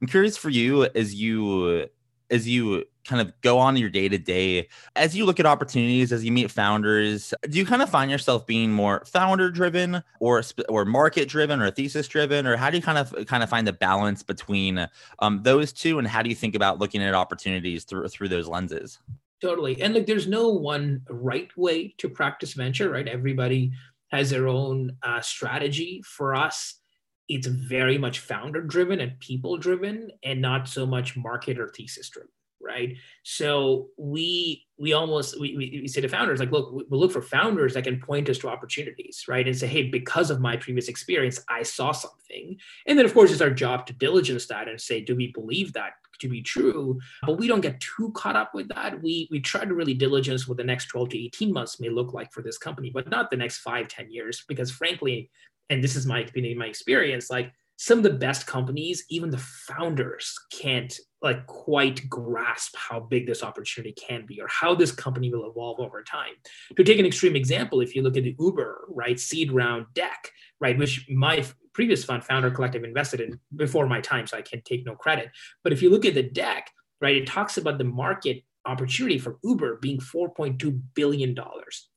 I'm 0.00 0.06
curious 0.06 0.38
for 0.38 0.48
you 0.48 0.84
as 0.94 1.14
you 1.14 1.90
as 2.34 2.48
you 2.48 2.84
kind 3.04 3.20
of 3.20 3.32
go 3.42 3.58
on 3.58 3.76
your 3.76 3.88
day 3.88 4.08
to 4.08 4.18
day, 4.18 4.68
as 4.96 5.16
you 5.16 5.24
look 5.24 5.38
at 5.38 5.46
opportunities, 5.46 6.12
as 6.12 6.24
you 6.24 6.32
meet 6.32 6.50
founders, 6.50 7.32
do 7.48 7.58
you 7.58 7.64
kind 7.64 7.80
of 7.80 7.88
find 7.88 8.10
yourself 8.10 8.46
being 8.46 8.72
more 8.72 9.04
founder 9.06 9.50
driven 9.50 10.02
or 10.18 10.42
or 10.68 10.84
market 10.84 11.28
driven 11.28 11.60
or 11.60 11.70
thesis 11.70 12.08
driven, 12.08 12.46
or 12.46 12.56
how 12.56 12.70
do 12.70 12.76
you 12.76 12.82
kind 12.82 12.98
of 12.98 13.14
kind 13.26 13.42
of 13.42 13.48
find 13.48 13.66
the 13.66 13.72
balance 13.72 14.22
between 14.22 14.88
um, 15.20 15.42
those 15.44 15.72
two, 15.72 15.98
and 15.98 16.08
how 16.08 16.22
do 16.22 16.28
you 16.28 16.34
think 16.34 16.54
about 16.54 16.80
looking 16.80 17.02
at 17.02 17.14
opportunities 17.14 17.84
through 17.84 18.08
through 18.08 18.28
those 18.28 18.48
lenses? 18.48 18.98
Totally, 19.40 19.80
and 19.80 19.94
like 19.94 20.06
there's 20.06 20.26
no 20.26 20.48
one 20.48 21.02
right 21.08 21.56
way 21.56 21.94
to 21.98 22.08
practice 22.08 22.54
venture, 22.54 22.90
right? 22.90 23.06
Everybody 23.06 23.72
has 24.08 24.30
their 24.30 24.48
own 24.48 24.96
uh, 25.02 25.20
strategy. 25.20 26.02
For 26.04 26.34
us, 26.34 26.80
it's 27.28 27.46
very 27.46 27.98
much 27.98 28.20
founder 28.20 28.60
driven 28.60 29.00
and 29.00 29.18
people 29.20 29.56
driven 29.56 30.10
and 30.22 30.40
not 30.40 30.68
so 30.68 30.84
much 30.84 31.16
market 31.16 31.58
or 31.58 31.68
thesis 31.68 32.08
driven 32.08 32.30
right? 32.64 32.96
So 33.22 33.88
we 33.98 34.66
we 34.78 34.92
almost 34.92 35.38
we, 35.38 35.56
we 35.56 35.88
say 35.88 36.00
to 36.00 36.08
founders 36.08 36.40
like 36.40 36.50
look 36.50 36.72
we 36.72 36.84
look 36.90 37.12
for 37.12 37.22
founders 37.22 37.74
that 37.74 37.84
can 37.84 38.00
point 38.00 38.28
us 38.28 38.38
to 38.38 38.48
opportunities 38.48 39.24
right? 39.28 39.46
And 39.46 39.56
say 39.56 39.66
hey 39.66 39.88
because 39.90 40.30
of 40.30 40.40
my 40.40 40.56
previous 40.56 40.88
experience 40.88 41.40
i 41.48 41.62
saw 41.62 41.92
something. 41.92 42.56
And 42.86 42.98
then 42.98 43.04
of 43.04 43.14
course 43.14 43.30
it's 43.30 43.40
our 43.40 43.50
job 43.50 43.86
to 43.86 43.92
diligence 43.92 44.46
that 44.46 44.68
and 44.68 44.80
say 44.80 45.00
do 45.00 45.14
we 45.14 45.28
believe 45.28 45.74
that 45.74 45.92
to 46.20 46.28
be 46.28 46.42
true? 46.42 46.98
But 47.26 47.38
we 47.38 47.48
don't 47.48 47.60
get 47.60 47.80
too 47.80 48.12
caught 48.14 48.36
up 48.36 48.54
with 48.54 48.68
that. 48.68 49.02
We 49.02 49.28
we 49.30 49.40
try 49.40 49.64
to 49.64 49.74
really 49.74 49.94
diligence 49.94 50.48
what 50.48 50.56
the 50.56 50.64
next 50.64 50.86
12 50.86 51.10
to 51.10 51.24
18 51.26 51.52
months 51.52 51.80
may 51.80 51.90
look 51.90 52.14
like 52.14 52.32
for 52.32 52.42
this 52.42 52.58
company 52.58 52.90
but 52.90 53.10
not 53.10 53.30
the 53.30 53.36
next 53.36 53.58
five 53.58 53.88
ten 53.88 54.10
years 54.10 54.44
because 54.48 54.70
frankly 54.70 55.30
and 55.70 55.82
this 55.82 55.96
is 55.96 56.06
my 56.06 56.20
opinion, 56.20 56.58
my 56.58 56.66
experience, 56.66 57.30
like 57.30 57.52
some 57.76 57.98
of 57.98 58.04
the 58.04 58.10
best 58.10 58.46
companies, 58.46 59.04
even 59.10 59.30
the 59.30 59.38
founders 59.38 60.38
can't 60.52 60.96
like 61.22 61.46
quite 61.46 62.08
grasp 62.08 62.76
how 62.76 63.00
big 63.00 63.26
this 63.26 63.42
opportunity 63.42 63.92
can 63.92 64.24
be 64.26 64.40
or 64.40 64.46
how 64.48 64.74
this 64.74 64.92
company 64.92 65.32
will 65.32 65.50
evolve 65.50 65.80
over 65.80 66.02
time. 66.02 66.34
To 66.76 66.84
take 66.84 66.98
an 66.98 67.06
extreme 67.06 67.34
example, 67.34 67.80
if 67.80 67.96
you 67.96 68.02
look 68.02 68.16
at 68.16 68.24
the 68.24 68.36
Uber, 68.38 68.84
right, 68.88 69.18
seed 69.18 69.50
round 69.50 69.86
deck, 69.94 70.30
right, 70.60 70.78
which 70.78 71.06
my 71.08 71.44
previous 71.72 72.04
fund, 72.04 72.22
Founder 72.22 72.50
Collective, 72.50 72.84
invested 72.84 73.20
in 73.20 73.40
before 73.56 73.88
my 73.88 74.00
time, 74.00 74.26
so 74.26 74.36
I 74.36 74.42
can 74.42 74.62
take 74.62 74.86
no 74.86 74.94
credit. 74.94 75.30
But 75.64 75.72
if 75.72 75.82
you 75.82 75.90
look 75.90 76.04
at 76.04 76.14
the 76.14 76.22
deck, 76.22 76.70
right, 77.00 77.16
it 77.16 77.26
talks 77.26 77.56
about 77.56 77.78
the 77.78 77.84
market 77.84 78.44
opportunity 78.66 79.18
for 79.18 79.38
Uber 79.44 79.76
being 79.76 79.98
$4.2 79.98 80.80
billion. 80.94 81.36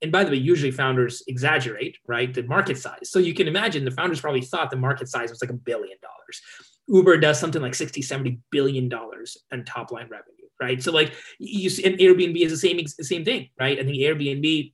And 0.01 0.12
by 0.12 0.24
the 0.24 0.31
way, 0.31 0.38
usually 0.38 0.71
founders 0.71 1.24
exaggerate, 1.27 1.97
right, 2.07 2.33
the 2.33 2.43
market 2.43 2.77
size. 2.77 3.09
So 3.12 3.19
you 3.19 3.33
can 3.33 3.47
imagine 3.47 3.86
the 3.86 3.91
founders 3.91 4.21
probably 4.21 4.41
thought 4.41 4.71
the 4.71 4.77
market 4.77 5.07
size 5.07 5.29
was 5.29 5.41
like 5.41 5.50
a 5.50 5.53
billion 5.53 5.97
dollars. 6.01 6.41
Uber 6.88 7.17
does 7.17 7.39
something 7.39 7.62
like 7.62 7.75
60, 7.75 8.01
70 8.01 8.39
billion 8.51 8.89
dollars 8.89 9.38
in 9.51 9.65
top 9.65 9.91
line 9.91 10.09
revenue, 10.09 10.47
right? 10.62 10.81
So 10.81 10.91
like 10.91 11.13
you 11.39 11.69
see, 11.69 11.83
and 11.83 11.97
Airbnb 11.97 12.38
is 12.38 12.51
the 12.51 12.57
same, 12.57 12.86
same 12.88 13.25
thing, 13.25 13.50
right? 13.59 13.79
I 13.79 13.83
think 13.83 13.97
Airbnb 13.97 14.74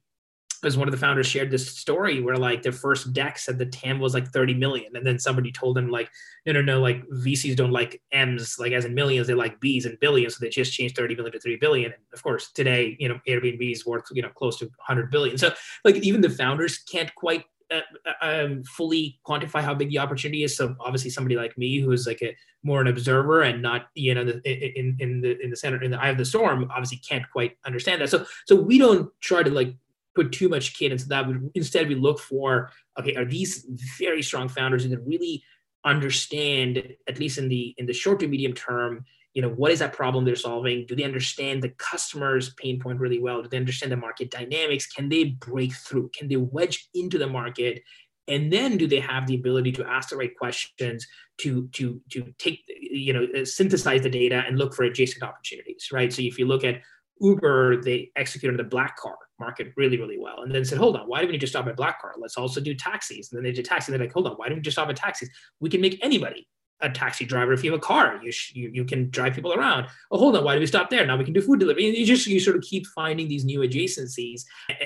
because 0.64 0.78
one 0.78 0.88
of 0.88 0.94
the 0.94 0.98
founders 0.98 1.28
shared 1.28 1.52
this 1.52 1.68
story 1.78 2.22
where 2.22 2.38
like 2.38 2.62
their 2.62 2.72
first 2.72 3.12
deck 3.12 3.38
said 3.38 3.60
the 3.60 3.66
TAM 3.66 4.00
was 4.00 4.14
like 4.14 4.30
30 4.30 4.54
million. 4.54 4.96
And 4.96 5.06
then 5.06 5.20
somebody 5.20 5.52
told 5.52 5.76
them 5.76 5.90
like, 5.90 6.10
no, 6.46 6.54
no, 6.54 6.62
no, 6.62 6.80
like 6.80 7.06
VCs 7.10 7.58
don't 7.58 7.74
like 7.74 8.02
M's, 8.14 8.58
like 8.58 8.72
as 8.72 8.86
in 8.86 8.96
millions, 8.96 9.28
they 9.28 9.34
like 9.34 9.60
B's 9.60 9.86
and 9.86 10.00
billions. 10.00 10.38
So 10.38 10.40
they 10.40 10.50
just 10.50 10.72
changed 10.72 10.96
30 10.96 11.16
million 11.16 11.34
to 11.34 11.40
3 11.42 11.58
billion. 11.58 11.92
And 11.92 12.02
of 12.14 12.24
course, 12.24 12.50
today, 12.54 12.96
you 12.98 13.10
know, 13.10 13.20
Airbnb 13.28 13.74
is 13.74 13.86
worth, 13.86 14.06
you 14.14 14.22
know, 14.22 14.30
close 14.30 14.58
to 14.60 14.66
100 14.66 15.12
billion. 15.12 15.38
So 15.38 15.54
like 15.84 15.98
even 15.98 16.22
the 16.22 16.30
founders 16.30 16.78
can't 16.78 17.14
quite 17.14 17.44
uh, 17.74 17.82
uh, 18.06 18.14
um, 18.22 18.64
fully 18.64 19.20
quantify 19.28 19.62
how 19.62 19.74
big 19.74 19.90
the 19.90 20.00
opportunity 20.00 20.44
is. 20.44 20.56
So 20.56 20.76
obviously, 20.80 21.10
somebody 21.10 21.36
like 21.36 21.58
me, 21.58 21.80
who 21.80 21.92
is 21.92 22.06
like 22.06 22.22
a 22.22 22.36
more 22.62 22.82
an 22.82 22.88
observer 22.88 23.42
and 23.42 23.62
not 23.62 23.88
you 23.96 24.14
know 24.14 24.24
the, 24.24 24.80
in 24.80 24.96
in 25.00 25.22
the 25.22 25.42
in 25.42 25.50
the 25.50 25.56
center 25.56 25.82
in 25.82 25.92
the 25.92 26.00
eye 26.00 26.10
of 26.10 26.18
the 26.18 26.26
storm, 26.26 26.70
obviously 26.72 26.98
can't 26.98 27.24
quite 27.32 27.58
understand 27.66 28.02
that. 28.02 28.10
So 28.10 28.26
so 28.46 28.56
we 28.56 28.78
don't 28.78 29.10
try 29.22 29.44
to 29.44 29.50
like 29.50 29.76
put 30.16 30.32
too 30.32 30.50
much 30.50 30.78
kid 30.78 30.92
into 30.92 31.08
that. 31.10 31.28
We, 31.28 31.36
instead, 31.56 31.88
we 31.88 31.96
look 31.96 32.20
for 32.20 32.72
okay, 33.00 33.16
are 33.16 33.26
these 33.26 33.66
very 33.98 34.22
strong 34.22 34.48
founders 34.48 34.88
that 34.88 35.00
really 35.06 35.44
understand, 35.86 36.96
at 37.08 37.20
least 37.20 37.38
in 37.38 37.50
the 37.50 37.74
in 37.78 37.86
the 37.86 37.94
short 37.94 38.20
to 38.20 38.28
medium 38.28 38.54
term, 38.54 39.06
you 39.34 39.42
know, 39.42 39.50
what 39.50 39.72
is 39.72 39.80
that 39.80 39.94
problem 39.94 40.26
they're 40.26 40.36
solving? 40.36 40.86
Do 40.86 40.96
they 40.96 41.04
understand 41.04 41.62
the 41.62 41.70
customer's 41.70 42.54
pain 42.54 42.80
point 42.80 43.00
really 43.00 43.20
well? 43.20 43.42
Do 43.42 43.50
they 43.50 43.58
understand 43.58 43.92
the 43.92 43.98
market 43.98 44.30
dynamics? 44.30 44.88
Can 44.88 45.10
they 45.10 45.26
break 45.26 45.74
through? 45.74 46.12
Can 46.18 46.28
they 46.28 46.36
wedge 46.36 46.88
into 46.94 47.18
the 47.18 47.28
market? 47.28 47.82
And 48.28 48.54
then 48.54 48.78
do 48.78 48.88
they 48.88 49.00
have 49.00 49.28
the 49.28 49.36
ability 49.36 49.72
to 49.74 49.86
ask 49.86 50.10
the 50.10 50.18
right 50.18 50.36
questions 50.38 51.06
to 51.40 51.68
to 51.74 52.00
to 52.12 52.34
take 52.38 52.60
you 52.68 53.12
know 53.12 53.44
synthesize 53.44 54.02
the 54.04 54.10
data 54.10 54.44
and 54.48 54.58
look 54.58 54.74
for 54.74 54.84
adjacent 54.84 55.24
opportunities, 55.24 55.90
right? 55.92 56.14
So 56.14 56.22
if 56.22 56.38
you 56.38 56.46
look 56.46 56.64
at 56.64 56.82
Uber, 57.20 57.82
they 57.82 58.12
executed 58.16 58.54
on 58.54 58.64
the 58.64 58.70
black 58.70 58.98
car 58.98 59.18
market 59.40 59.74
really, 59.76 59.98
really 59.98 60.18
well. 60.20 60.42
And 60.44 60.54
then 60.54 60.66
said, 60.66 60.78
hold 60.78 60.96
on, 60.96 61.08
why 61.08 61.22
don't 61.22 61.32
we 61.32 61.38
just 61.38 61.54
stop 61.54 61.68
at 61.68 61.76
black 61.76 62.02
car? 62.02 62.14
Let's 62.18 62.38
also 62.38 62.62
do 62.62 62.74
taxis. 62.74 63.32
And 63.32 63.38
then 63.38 63.44
they 63.44 63.52
did 63.52 63.66
taxis. 63.66 63.90
They're 63.90 64.00
like, 64.00 64.14
hold 64.14 64.28
on, 64.28 64.34
why 64.34 64.48
don't 64.48 64.58
we 64.58 64.62
just 64.62 64.76
stop 64.76 64.90
at 64.90 64.96
taxis? 64.96 65.30
We 65.60 65.70
can 65.70 65.82
make 65.82 66.00
anybody 66.04 66.48
a 66.82 66.90
taxi 66.90 67.24
driver. 67.24 67.54
If 67.54 67.64
you 67.64 67.72
have 67.72 67.80
a 67.80 67.82
car, 67.82 68.20
you, 68.22 68.32
sh- 68.32 68.52
you, 68.56 68.70
you 68.74 68.84
can 68.84 69.10
drive 69.10 69.34
people 69.34 69.54
around. 69.54 69.88
Oh, 70.12 70.18
hold 70.18 70.36
on, 70.36 70.44
why 70.44 70.54
do 70.54 70.60
we 70.60 70.66
stop 70.66 70.90
there? 70.90 71.06
Now 71.06 71.16
we 71.16 71.24
can 71.24 71.34
do 71.34 71.42
food 71.42 71.60
delivery. 71.60 71.88
And 71.88 71.96
you 71.96 72.06
just, 72.06 72.28
you 72.28 72.42
sort 72.42 72.58
of 72.58 72.62
keep 72.64 72.86
finding 72.88 73.30
these 73.30 73.46
new 73.46 73.60
adjacencies. 73.60 74.42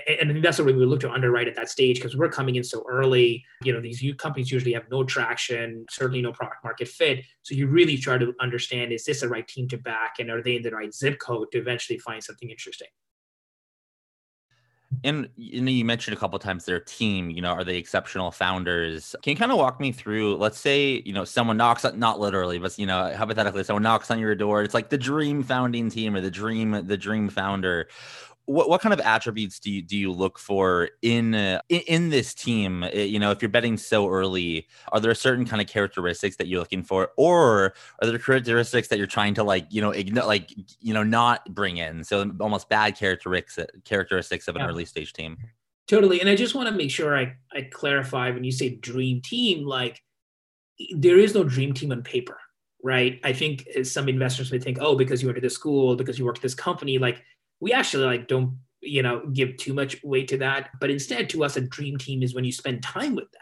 And, 0.07 0.29
and 0.29 0.43
that's 0.43 0.59
what 0.59 0.67
we 0.67 0.73
look 0.73 0.99
to 0.99 1.11
underwrite 1.11 1.47
at 1.47 1.55
that 1.55 1.69
stage 1.69 1.95
because 1.95 2.15
we're 2.15 2.29
coming 2.29 2.55
in 2.55 2.63
so 2.63 2.83
early. 2.87 3.43
You 3.63 3.73
know, 3.73 3.81
these 3.81 4.03
companies 4.17 4.51
usually 4.51 4.73
have 4.73 4.85
no 4.91 5.03
traction, 5.03 5.85
certainly 5.89 6.21
no 6.21 6.31
product 6.31 6.63
market 6.63 6.87
fit. 6.87 7.25
So 7.41 7.55
you 7.55 7.67
really 7.67 7.97
try 7.97 8.19
to 8.19 8.33
understand, 8.39 8.91
is 8.91 9.05
this 9.05 9.21
the 9.21 9.29
right 9.29 9.47
team 9.47 9.67
to 9.69 9.77
back? 9.77 10.15
And 10.19 10.29
are 10.29 10.43
they 10.43 10.57
in 10.57 10.61
the 10.61 10.71
right 10.71 10.93
zip 10.93 11.17
code 11.19 11.51
to 11.53 11.57
eventually 11.57 11.97
find 11.97 12.23
something 12.23 12.51
interesting? 12.51 12.89
And 15.03 15.29
you 15.35 15.61
know, 15.61 15.69
you 15.69 15.83
mentioned 15.83 16.15
a 16.15 16.19
couple 16.19 16.39
times 16.39 16.65
their 16.65 16.79
team. 16.79 17.29
You 17.29 17.41
know, 17.41 17.49
are 17.49 17.63
they 17.63 17.77
exceptional 17.77 18.31
founders? 18.31 19.15
Can 19.21 19.31
you 19.31 19.37
kind 19.37 19.51
of 19.51 19.57
walk 19.57 19.79
me 19.79 19.91
through? 19.91 20.37
Let's 20.37 20.57
say 20.59 21.01
you 21.05 21.13
know 21.13 21.25
someone 21.25 21.57
knocks, 21.57 21.85
not 21.95 22.19
literally, 22.19 22.57
but 22.57 22.77
you 22.79 22.85
know, 22.85 23.13
hypothetically, 23.15 23.63
someone 23.65 23.83
knocks 23.83 24.09
on 24.11 24.19
your 24.19 24.33
door. 24.33 24.63
It's 24.63 24.73
like 24.73 24.89
the 24.89 24.97
dream 24.97 25.43
founding 25.43 25.89
team 25.89 26.15
or 26.15 26.21
the 26.21 26.31
dream, 26.31 26.87
the 26.87 26.97
dream 26.97 27.29
founder 27.29 27.89
what, 28.47 28.69
what 28.69 28.81
kind 28.81 28.93
of 28.93 29.01
attributes 29.01 29.59
do 29.59 29.69
you 29.69 29.81
do 29.81 29.97
you 29.97 30.11
look 30.11 30.39
for 30.39 30.89
in 31.01 31.35
uh, 31.35 31.59
in, 31.69 31.81
in, 31.81 32.09
this 32.09 32.33
team? 32.33 32.83
Uh, 32.83 32.87
you 32.87 33.19
know 33.19 33.29
if 33.29 33.41
you're 33.41 33.49
betting 33.49 33.77
so 33.77 34.09
early 34.09 34.67
are 34.91 34.99
there 34.99 35.13
certain 35.13 35.45
kind 35.45 35.61
of 35.61 35.67
characteristics 35.67 36.37
that 36.37 36.47
you're 36.47 36.59
looking 36.59 36.81
for 36.81 37.11
or 37.17 37.73
are 38.01 38.07
there 38.07 38.17
characteristics 38.17 38.87
that 38.87 38.97
you're 38.97 39.05
trying 39.05 39.33
to 39.33 39.43
like 39.43 39.67
you 39.69 39.81
know 39.81 39.91
ignore 39.91 40.25
like 40.25 40.51
you 40.79 40.93
know 40.93 41.03
not 41.03 41.53
bring 41.53 41.77
in? 41.77 42.03
So 42.03 42.31
almost 42.39 42.69
bad 42.69 42.97
characteristics 42.97 43.59
characteristics 43.83 44.47
of 44.47 44.55
an 44.55 44.61
yeah. 44.61 44.67
early 44.67 44.85
stage 44.85 45.13
team. 45.13 45.37
Totally 45.87 46.19
and 46.21 46.29
i 46.29 46.35
just 46.35 46.55
want 46.55 46.67
to 46.67 46.75
make 46.75 46.91
sure 46.91 47.17
i 47.17 47.35
i 47.53 47.61
clarify 47.61 48.31
when 48.31 48.43
you 48.43 48.51
say 48.51 48.75
dream 48.75 49.21
team 49.21 49.65
like 49.65 50.01
there 50.95 51.17
is 51.17 51.33
no 51.33 51.43
dream 51.43 51.73
team 51.73 51.91
on 51.91 52.01
paper 52.01 52.37
right? 52.83 53.19
I 53.23 53.33
think 53.33 53.67
uh, 53.77 53.83
some 53.83 54.07
investors 54.07 54.51
may 54.51 54.59
think 54.59 54.77
oh 54.79 54.95
because 54.95 55.21
you 55.21 55.27
went 55.27 55.35
to 55.35 55.41
this 55.41 55.55
school 55.55 55.95
because 55.95 56.19
you 56.19 56.25
work 56.25 56.37
at 56.37 56.41
this 56.41 56.55
company 56.55 56.97
like 56.99 57.21
we 57.59 57.73
actually 57.73 58.05
like 58.05 58.27
don't 58.27 58.57
you 58.81 59.01
know 59.01 59.25
give 59.27 59.57
too 59.57 59.73
much 59.73 60.01
weight 60.03 60.27
to 60.29 60.37
that. 60.37 60.69
But 60.79 60.89
instead 60.89 61.29
to 61.31 61.43
us 61.43 61.57
a 61.57 61.61
dream 61.61 61.97
team 61.97 62.23
is 62.23 62.35
when 62.35 62.45
you 62.45 62.51
spend 62.51 62.83
time 62.83 63.15
with 63.15 63.31
them. 63.31 63.41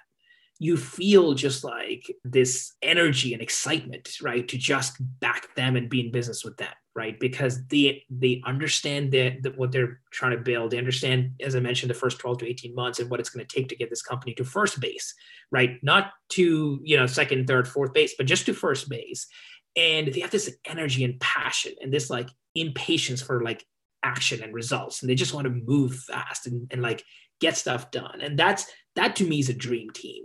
You 0.57 0.77
feel 0.77 1.33
just 1.33 1.65
like 1.65 2.09
this 2.23 2.73
energy 2.81 3.33
and 3.33 3.41
excitement 3.41 4.09
right 4.21 4.47
to 4.47 4.57
just 4.57 4.95
back 5.19 5.53
them 5.55 5.75
and 5.75 5.89
be 5.89 5.99
in 5.99 6.11
business 6.11 6.43
with 6.43 6.57
them 6.57 6.73
right? 6.95 7.19
Because 7.19 7.67
they 7.67 8.03
they 8.09 8.41
understand 8.45 9.11
that, 9.11 9.57
what 9.57 9.73
they're 9.73 9.99
trying 10.11 10.31
to 10.31 10.41
build. 10.41 10.71
They 10.71 10.77
understand 10.77 11.31
as 11.41 11.55
i 11.55 11.59
mentioned 11.59 11.89
the 11.89 11.95
first 11.95 12.19
12 12.19 12.37
to 12.39 12.47
18 12.47 12.73
months 12.73 12.99
and 12.99 13.09
what 13.09 13.19
it's 13.19 13.29
going 13.29 13.45
to 13.45 13.55
take 13.55 13.67
to 13.67 13.75
get 13.75 13.89
this 13.89 14.01
company 14.01 14.33
to 14.35 14.45
first 14.45 14.79
base 14.79 15.13
right? 15.51 15.77
Not 15.83 16.11
to 16.29 16.79
you 16.83 16.97
know 16.97 17.05
second 17.05 17.47
third 17.47 17.67
fourth 17.67 17.93
base 17.93 18.15
but 18.17 18.27
just 18.27 18.45
to 18.47 18.53
first 18.53 18.89
base. 18.89 19.27
And 19.75 20.07
they 20.07 20.21
have 20.21 20.31
this 20.31 20.53
energy 20.65 21.03
and 21.03 21.19
passion 21.19 21.73
and 21.81 21.93
this 21.93 22.09
like 22.09 22.29
impatience 22.55 23.21
for 23.21 23.43
like 23.43 23.65
action 24.05 24.43
and 24.43 24.53
results 24.53 25.01
and 25.01 25.09
they 25.09 25.15
just 25.15 25.33
want 25.33 25.45
to 25.45 25.61
move 25.65 25.95
fast 25.95 26.45
and, 26.47 26.67
and 26.71 26.81
like 26.81 27.03
get 27.41 27.57
stuff 27.57 27.91
done 27.91 28.21
and 28.21 28.39
that's 28.39 28.65
that 28.95 29.15
to 29.17 29.25
me 29.25 29.39
is 29.39 29.49
a 29.49 29.53
dream 29.53 29.89
team. 29.91 30.23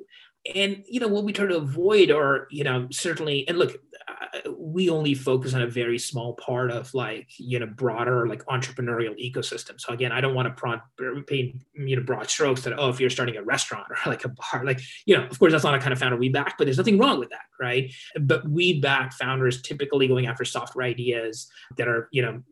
And 0.54 0.84
you 0.88 1.00
know 1.00 1.08
what 1.08 1.24
we 1.24 1.34
try 1.34 1.46
to 1.46 1.58
avoid 1.58 2.10
or 2.10 2.48
you 2.50 2.64
know 2.64 2.88
certainly 2.90 3.46
and 3.46 3.58
look 3.58 3.76
uh, 4.08 4.50
we 4.56 4.88
only 4.88 5.12
focus 5.12 5.52
on 5.52 5.60
a 5.60 5.66
very 5.66 5.98
small 5.98 6.32
part 6.32 6.70
of 6.70 6.94
like 6.94 7.28
you 7.36 7.58
know 7.58 7.66
broader 7.66 8.26
like 8.26 8.42
entrepreneurial 8.46 9.14
ecosystem. 9.20 9.78
So 9.78 9.92
again 9.92 10.12
i 10.12 10.20
don't 10.22 10.34
want 10.34 10.48
to 10.48 10.54
prod, 10.54 10.80
paint 11.26 11.62
you 11.74 11.94
know 11.94 12.02
broad 12.02 12.30
strokes 12.30 12.62
that 12.62 12.72
oh 12.78 12.88
if 12.88 12.98
you're 12.98 13.10
starting 13.10 13.36
a 13.36 13.42
restaurant 13.42 13.86
or 13.90 13.96
like 14.10 14.24
a 14.24 14.30
bar 14.30 14.64
like 14.64 14.80
you 15.04 15.14
know 15.14 15.26
of 15.26 15.38
course 15.38 15.52
that's 15.52 15.64
not 15.64 15.74
a 15.74 15.78
kind 15.78 15.92
of 15.92 15.98
founder 15.98 16.16
we 16.16 16.30
back 16.30 16.56
but 16.56 16.64
there's 16.64 16.78
nothing 16.78 16.96
wrong 16.96 17.18
with 17.18 17.28
that 17.28 17.42
right? 17.60 17.92
But 18.18 18.48
we 18.48 18.80
back 18.80 19.12
founders 19.12 19.60
typically 19.62 20.08
going 20.08 20.26
after 20.26 20.44
software 20.44 20.86
ideas 20.86 21.48
that 21.76 21.86
are 21.86 22.08
you 22.10 22.22
know 22.22 22.42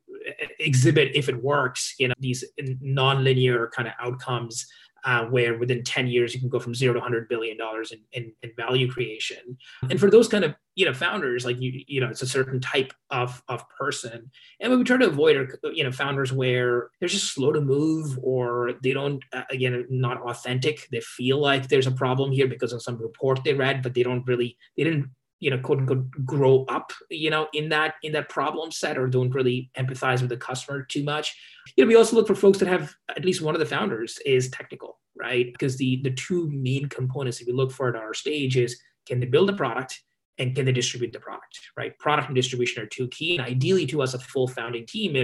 exhibit 0.58 1.10
if 1.14 1.28
it 1.28 1.42
works 1.42 1.94
you 1.98 2.08
know 2.08 2.14
these 2.18 2.44
non-linear 2.80 3.70
kind 3.74 3.88
of 3.88 3.94
outcomes 4.00 4.66
uh, 5.04 5.24
where 5.26 5.56
within 5.58 5.82
10 5.82 6.06
years 6.08 6.34
you 6.34 6.40
can 6.40 6.48
go 6.48 6.58
from 6.58 6.74
zero 6.74 6.92
to 6.92 6.98
100 6.98 7.28
billion 7.28 7.56
dollars 7.56 7.92
in, 7.92 8.00
in, 8.12 8.32
in, 8.42 8.50
value 8.56 8.90
creation. 8.90 9.56
And 9.88 9.98
for 9.98 10.10
those 10.10 10.28
kind 10.28 10.44
of 10.44 10.54
you 10.74 10.84
know 10.84 10.92
founders 10.92 11.44
like 11.44 11.60
you 11.60 11.82
you 11.86 12.00
know 12.00 12.08
it's 12.08 12.22
a 12.22 12.26
certain 12.26 12.60
type 12.60 12.92
of 13.10 13.42
of 13.48 13.64
person. 13.70 14.30
And 14.60 14.70
what 14.70 14.78
we 14.78 14.84
try 14.84 14.96
to 14.96 15.06
avoid 15.06 15.36
are 15.36 15.58
you 15.72 15.84
know 15.84 15.92
founders 15.92 16.32
where 16.32 16.90
they're 16.98 17.08
just 17.08 17.32
slow 17.32 17.52
to 17.52 17.60
move 17.60 18.18
or 18.22 18.72
they 18.82 18.92
don't 18.92 19.22
uh, 19.32 19.42
again 19.50 19.86
not 19.88 20.20
authentic. 20.22 20.88
They 20.90 21.00
feel 21.00 21.40
like 21.40 21.68
there's 21.68 21.86
a 21.86 21.92
problem 21.92 22.32
here 22.32 22.48
because 22.48 22.72
of 22.72 22.82
some 22.82 23.00
report 23.00 23.44
they 23.44 23.54
read 23.54 23.82
but 23.82 23.94
they 23.94 24.02
don't 24.02 24.26
really 24.26 24.56
they 24.76 24.84
didn't 24.84 25.10
you 25.40 25.50
know 25.50 25.58
quote 25.58 25.78
unquote 25.78 26.10
grow 26.24 26.64
up 26.68 26.92
you 27.10 27.30
know 27.30 27.48
in 27.52 27.68
that 27.68 27.94
in 28.02 28.12
that 28.12 28.28
problem 28.28 28.70
set 28.70 28.98
or 28.98 29.06
don't 29.06 29.34
really 29.34 29.70
empathize 29.76 30.20
with 30.20 30.30
the 30.30 30.36
customer 30.36 30.82
too 30.82 31.04
much. 31.04 31.36
You 31.76 31.84
know 31.84 31.88
we 31.88 31.96
also 31.96 32.16
look 32.16 32.26
for 32.26 32.34
folks 32.34 32.58
that 32.58 32.68
have 32.68 32.94
at 33.16 33.24
least 33.24 33.42
one 33.42 33.54
of 33.54 33.60
the 33.60 33.66
founders 33.66 34.18
is 34.24 34.50
technical 34.50 34.98
right? 35.18 35.52
Because 35.52 35.76
the 35.76 36.00
the 36.02 36.12
two 36.12 36.50
main 36.50 36.88
components 36.88 37.38
that 37.38 37.46
we 37.46 37.52
look 37.52 37.72
for 37.72 37.88
at 37.88 37.96
our 37.96 38.14
stage 38.14 38.56
is 38.56 38.80
can 39.06 39.20
they 39.20 39.26
build 39.26 39.50
a 39.50 39.52
product 39.52 40.00
and 40.38 40.54
can 40.54 40.64
they 40.64 40.72
distribute 40.72 41.12
the 41.12 41.20
product 41.20 41.60
right? 41.76 41.98
Product 41.98 42.28
and 42.28 42.36
distribution 42.36 42.82
are 42.82 42.86
two 42.86 43.08
key 43.08 43.36
and 43.36 43.46
ideally 43.46 43.86
to 43.86 44.02
us 44.02 44.14
a 44.14 44.18
full 44.18 44.48
founding 44.48 44.86
team 44.86 45.16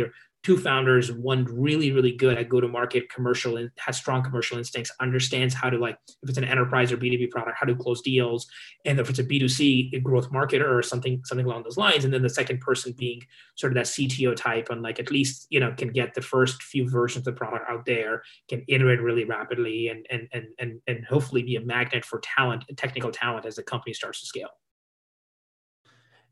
two 0.45 0.59
founders, 0.59 1.11
one 1.11 1.45
really, 1.45 1.91
really 1.91 2.13
good 2.13 2.37
at 2.37 2.51
go-to-market 2.51 3.09
commercial 3.09 3.57
and 3.57 3.71
has 3.79 3.97
strong 3.97 4.23
commercial 4.23 4.59
instincts, 4.59 4.93
understands 5.01 5.55
how 5.55 5.71
to 5.71 5.79
like, 5.79 5.97
if 6.23 6.29
it's 6.29 6.39
an 6.39 6.45
enterprise 6.45 6.93
or 6.93 6.99
B2B 6.99 7.31
product, 7.31 7.57
how 7.59 7.67
to 7.67 7.75
close 7.75 8.03
deals. 8.03 8.47
And 8.85 9.01
if 9.01 9.09
it's 9.09 9.19
a 9.19 9.25
B2C 9.25 10.03
growth 10.03 10.31
marketer 10.31 10.71
or 10.71 10.83
something, 10.83 11.23
something 11.25 11.47
along 11.47 11.63
those 11.63 11.79
lines. 11.79 12.05
And 12.05 12.13
then 12.13 12.21
the 12.21 12.29
second 12.29 12.61
person 12.61 12.93
being 12.93 13.23
sort 13.57 13.73
of 13.73 13.77
that 13.77 13.87
CTO 13.87 14.37
type 14.37 14.69
and 14.71 14.83
like 14.83 15.01
at 15.01 15.11
least, 15.11 15.47
you 15.49 15.61
know, 15.61 15.73
can 15.77 15.89
get 15.89 16.13
the 16.13 16.23
first 16.23 16.63
few 16.63 16.89
versions 16.91 17.27
of 17.27 17.35
the 17.35 17.39
product 17.39 17.65
out 17.71 17.87
there, 17.87 18.23
can 18.51 18.63
iterate 18.69 19.01
really 19.01 19.25
rapidly 19.25 19.89
and 19.89 20.07
and 20.11 20.29
and 20.33 20.45
and, 20.59 20.81
and 20.87 21.07
hopefully 21.07 21.43
be 21.43 21.57
a 21.57 21.61
magnet 21.61 22.05
for 22.05 22.21
talent, 22.21 22.65
technical 22.77 23.11
talent 23.11 23.47
as 23.47 23.57
the 23.57 23.63
company 23.63 23.95
starts 23.95 24.21
to 24.21 24.27
scale 24.27 24.51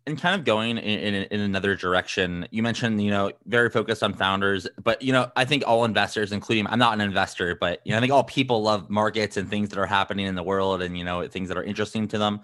and 0.06 0.20
kind 0.20 0.38
of 0.38 0.44
going 0.44 0.78
in, 0.78 0.78
in, 0.78 1.14
in, 1.30 1.40
another 1.40 1.76
direction. 1.76 2.46
You 2.50 2.62
mentioned 2.62 3.02
you 3.02 3.10
know 3.10 3.32
very 3.46 3.70
focused 3.70 4.02
on 4.02 4.14
founders 4.14 4.66
but 4.82 5.00
you 5.02 5.12
know 5.12 5.30
i 5.36 5.44
think 5.44 5.64
all 5.66 5.84
investors 5.84 6.32
including 6.32 6.66
i'm 6.66 6.78
not 6.78 6.94
an 6.94 7.00
investor 7.00 7.54
but 7.54 7.80
you 7.84 7.92
know 7.92 7.98
i 7.98 8.00
think 8.00 8.12
all 8.12 8.24
people 8.24 8.62
love 8.62 8.90
markets 8.90 9.36
and 9.36 9.48
things 9.48 9.68
that 9.70 9.78
are 9.78 9.86
happening 9.86 10.26
in 10.26 10.34
the 10.34 10.42
world 10.42 10.82
and 10.82 10.98
you 10.98 11.04
know 11.04 11.26
things 11.26 11.48
that 11.48 11.56
are 11.56 11.62
interesting 11.64 12.08
to 12.08 12.18
them. 12.18 12.40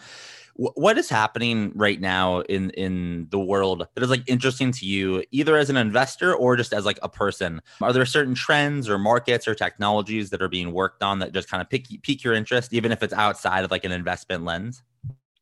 What 0.55 0.99
is 0.99 1.09
happening 1.09 1.71
right 1.77 2.01
now 2.01 2.41
in 2.41 2.71
in 2.71 3.29
the 3.31 3.39
world 3.39 3.87
that 3.95 4.03
is 4.03 4.11
like 4.11 4.25
interesting 4.27 4.73
to 4.73 4.87
you 4.87 5.23
either 5.31 5.57
as 5.57 5.71
an 5.71 5.77
investor 5.77 6.35
or 6.35 6.57
just 6.57 6.73
as 6.73 6.85
like 6.85 6.99
a 7.01 7.09
person? 7.09 7.63
Are 7.81 7.93
there 7.93 8.05
certain 8.05 8.35
trends 8.35 8.89
or 8.89 8.99
markets 8.99 9.47
or 9.47 9.55
technologies 9.55 10.31
that 10.31 10.43
are 10.43 10.49
being 10.49 10.73
worked 10.73 11.05
on 11.05 11.21
that 11.21 11.33
just 11.33 11.49
kind 11.49 11.61
of 11.61 11.71
pique, 11.71 12.03
pique 12.03 12.25
your 12.25 12.35
interest 12.35 12.73
even 12.73 12.91
if 12.91 13.05
it's 13.05 13.13
outside 13.13 13.65
of 13.65 13.71
like 13.71 13.85
an 13.85 13.93
investment 13.93 14.45
lens? 14.45 14.83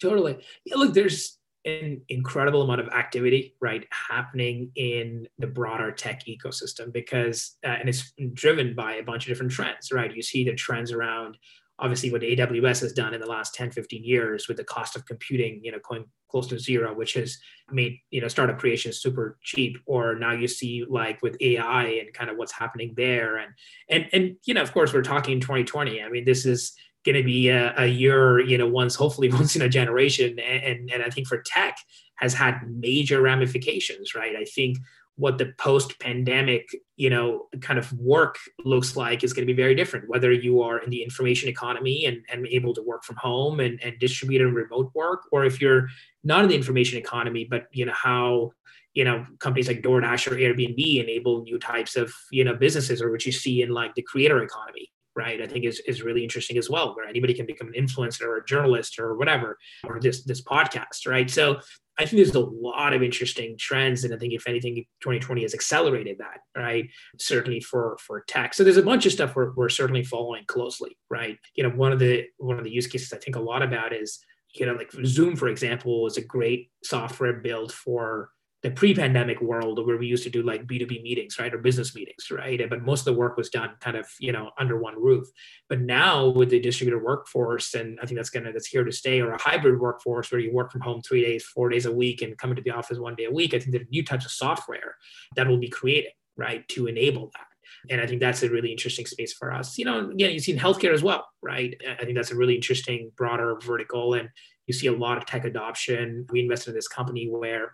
Totally. 0.02 0.38
Yeah, 0.66 0.76
look 0.76 0.92
there's 0.92 1.38
an 1.66 2.00
incredible 2.08 2.62
amount 2.62 2.80
of 2.80 2.88
activity 2.88 3.54
right 3.60 3.86
happening 3.90 4.70
in 4.76 5.26
the 5.38 5.46
broader 5.46 5.90
tech 5.90 6.22
ecosystem 6.26 6.92
because 6.92 7.56
uh, 7.64 7.76
and 7.80 7.88
it's 7.88 8.12
driven 8.34 8.74
by 8.74 8.94
a 8.94 9.02
bunch 9.02 9.24
of 9.24 9.28
different 9.28 9.52
trends 9.52 9.90
right? 9.92 10.14
You 10.14 10.22
see 10.22 10.44
the 10.44 10.54
trends 10.54 10.92
around 10.92 11.36
obviously 11.78 12.10
what 12.10 12.22
aws 12.22 12.80
has 12.80 12.92
done 12.92 13.12
in 13.12 13.20
the 13.20 13.26
last 13.26 13.54
10 13.54 13.70
15 13.70 14.02
years 14.02 14.48
with 14.48 14.56
the 14.56 14.64
cost 14.64 14.96
of 14.96 15.04
computing 15.04 15.60
you 15.62 15.70
know 15.70 15.78
going 15.86 16.06
close 16.30 16.46
to 16.46 16.58
zero 16.58 16.94
which 16.94 17.14
has 17.14 17.38
made 17.70 17.98
you 18.10 18.20
know 18.20 18.28
startup 18.28 18.58
creation 18.58 18.92
super 18.92 19.38
cheap. 19.42 19.78
Or 19.86 20.14
now 20.14 20.32
you 20.32 20.48
see 20.48 20.84
like 20.88 21.20
with 21.22 21.36
ai 21.40 21.84
and 21.84 22.12
kind 22.12 22.30
of 22.30 22.36
what's 22.36 22.52
happening 22.52 22.94
there. 22.96 23.36
And 23.36 23.52
and 23.88 24.06
and 24.12 24.36
you 24.44 24.54
know 24.54 24.62
of 24.62 24.72
course 24.72 24.92
we're 24.92 25.02
talking 25.02 25.40
2020 25.40 26.02
i 26.02 26.08
mean 26.08 26.24
this 26.24 26.46
is 26.46 26.72
going 27.06 27.16
to 27.16 27.22
be 27.22 27.48
a, 27.48 27.72
a, 27.78 27.86
year, 27.86 28.40
you 28.40 28.58
know, 28.58 28.66
once 28.66 28.94
hopefully 28.94 29.28
once 29.32 29.56
in 29.56 29.62
a 29.62 29.68
generation. 29.68 30.38
And, 30.38 30.62
and, 30.62 30.90
and 30.90 31.02
I 31.02 31.08
think 31.08 31.26
for 31.26 31.40
tech 31.40 31.78
has 32.16 32.34
had 32.34 32.60
major 32.68 33.22
ramifications, 33.22 34.14
right? 34.14 34.36
I 34.36 34.44
think 34.44 34.78
what 35.18 35.38
the 35.38 35.54
post-pandemic, 35.56 36.68
you 36.96 37.08
know, 37.08 37.46
kind 37.62 37.78
of 37.78 37.90
work 37.94 38.36
looks 38.64 38.96
like 38.96 39.24
is 39.24 39.32
going 39.32 39.46
to 39.46 39.52
be 39.52 39.56
very 39.56 39.74
different. 39.74 40.08
Whether 40.08 40.30
you 40.30 40.60
are 40.60 40.78
in 40.78 40.90
the 40.90 41.02
information 41.02 41.48
economy 41.48 42.04
and, 42.04 42.22
and 42.30 42.46
able 42.46 42.74
to 42.74 42.82
work 42.82 43.02
from 43.02 43.16
home 43.16 43.60
and, 43.60 43.80
and 43.82 43.98
distributed 43.98 44.52
remote 44.52 44.90
work, 44.94 45.22
or 45.32 45.46
if 45.46 45.58
you're 45.58 45.88
not 46.22 46.42
in 46.42 46.50
the 46.50 46.56
information 46.56 46.98
economy, 46.98 47.46
but 47.48 47.66
you 47.72 47.86
know 47.86 47.94
how 47.94 48.52
you 48.92 49.04
know 49.04 49.24
companies 49.38 49.68
like 49.68 49.80
DoorDash 49.80 50.30
or 50.30 50.36
Airbnb 50.36 51.02
enable 51.02 51.42
new 51.42 51.58
types 51.58 51.96
of 51.96 52.12
you 52.30 52.44
know 52.44 52.54
businesses, 52.54 53.00
or 53.00 53.10
what 53.10 53.24
you 53.24 53.32
see 53.32 53.62
in 53.62 53.70
like 53.70 53.94
the 53.94 54.02
creator 54.02 54.42
economy 54.42 54.90
right 55.16 55.40
i 55.42 55.46
think 55.46 55.64
is, 55.64 55.80
is 55.86 56.02
really 56.02 56.22
interesting 56.22 56.58
as 56.58 56.70
well 56.70 56.94
where 56.94 57.06
anybody 57.06 57.34
can 57.34 57.46
become 57.46 57.68
an 57.68 57.74
influencer 57.74 58.22
or 58.22 58.36
a 58.36 58.44
journalist 58.44 58.98
or 58.98 59.16
whatever 59.16 59.58
or 59.84 59.98
this 60.00 60.22
this 60.24 60.42
podcast 60.42 61.06
right 61.06 61.30
so 61.30 61.58
I 61.98 62.04
think 62.04 62.22
there's 62.22 62.34
a 62.34 62.40
lot 62.40 62.92
of 62.92 63.02
interesting 63.02 63.56
trends, 63.58 64.04
and 64.04 64.12
I 64.12 64.18
think 64.18 64.34
if 64.34 64.46
anything, 64.46 64.84
2020 65.00 65.42
has 65.42 65.54
accelerated 65.54 66.18
that, 66.18 66.40
right? 66.54 66.90
Certainly 67.18 67.60
for 67.60 67.96
for 68.00 68.22
tech. 68.28 68.52
So 68.52 68.64
there's 68.64 68.76
a 68.76 68.82
bunch 68.82 69.06
of 69.06 69.12
stuff 69.12 69.34
we're, 69.34 69.54
we're 69.54 69.70
certainly 69.70 70.04
following 70.04 70.44
closely, 70.46 70.98
right? 71.08 71.38
You 71.54 71.64
know, 71.64 71.70
one 71.70 71.92
of 71.92 71.98
the 71.98 72.24
one 72.36 72.58
of 72.58 72.64
the 72.64 72.70
use 72.70 72.86
cases 72.86 73.12
I 73.12 73.18
think 73.18 73.36
a 73.36 73.40
lot 73.40 73.62
about 73.62 73.94
is 73.94 74.18
you 74.54 74.66
know 74.66 74.74
like 74.74 74.92
Zoom, 75.06 75.36
for 75.36 75.48
example, 75.48 76.06
is 76.06 76.18
a 76.18 76.24
great 76.24 76.70
software 76.84 77.32
built 77.32 77.72
for 77.72 78.28
the 78.62 78.70
pre-pandemic 78.70 79.40
world 79.40 79.84
where 79.86 79.98
we 79.98 80.06
used 80.06 80.24
to 80.24 80.30
do 80.30 80.42
like 80.42 80.66
b2b 80.66 81.02
meetings 81.02 81.38
right 81.38 81.54
or 81.54 81.58
business 81.58 81.94
meetings 81.94 82.30
right 82.30 82.60
but 82.68 82.82
most 82.82 83.00
of 83.00 83.06
the 83.06 83.20
work 83.20 83.36
was 83.36 83.50
done 83.50 83.70
kind 83.80 83.96
of 83.96 84.06
you 84.18 84.32
know 84.32 84.50
under 84.58 84.78
one 84.78 85.00
roof 85.00 85.26
but 85.68 85.80
now 85.80 86.26
with 86.28 86.50
the 86.50 86.60
distributed 86.60 87.02
workforce 87.02 87.74
and 87.74 87.98
i 88.02 88.06
think 88.06 88.16
that's 88.16 88.30
gonna 88.30 88.52
that's 88.52 88.66
here 88.66 88.84
to 88.84 88.92
stay 88.92 89.20
or 89.20 89.32
a 89.32 89.40
hybrid 89.40 89.78
workforce 89.78 90.30
where 90.30 90.40
you 90.40 90.52
work 90.52 90.72
from 90.72 90.80
home 90.80 91.00
three 91.02 91.22
days 91.22 91.44
four 91.44 91.68
days 91.68 91.86
a 91.86 91.92
week 91.92 92.22
and 92.22 92.38
come 92.38 92.50
into 92.50 92.62
the 92.62 92.70
office 92.70 92.98
one 92.98 93.14
day 93.14 93.24
a 93.24 93.30
week 93.30 93.54
i 93.54 93.58
think 93.58 93.72
there 93.72 93.82
are 93.82 93.90
new 93.90 94.04
types 94.04 94.24
of 94.24 94.30
software 94.30 94.96
that 95.36 95.46
will 95.46 95.58
be 95.58 95.68
created 95.68 96.12
right 96.36 96.66
to 96.68 96.86
enable 96.86 97.30
that 97.34 97.46
and 97.90 98.00
I 98.00 98.06
think 98.06 98.20
that's 98.20 98.42
a 98.42 98.50
really 98.50 98.70
interesting 98.70 99.06
space 99.06 99.32
for 99.32 99.52
us. 99.52 99.78
You 99.78 99.84
know, 99.84 100.10
again, 100.10 100.32
you 100.32 100.40
see 100.40 100.52
in 100.52 100.58
healthcare 100.58 100.92
as 100.92 101.02
well, 101.02 101.26
right? 101.42 101.74
I 101.88 102.04
think 102.04 102.16
that's 102.16 102.30
a 102.30 102.36
really 102.36 102.54
interesting, 102.54 103.12
broader 103.16 103.58
vertical. 103.60 104.14
And 104.14 104.28
you 104.66 104.74
see 104.74 104.88
a 104.88 104.92
lot 104.92 105.18
of 105.18 105.26
tech 105.26 105.44
adoption. 105.44 106.26
We 106.30 106.40
invested 106.40 106.70
in 106.70 106.76
this 106.76 106.88
company 106.88 107.28
where 107.28 107.72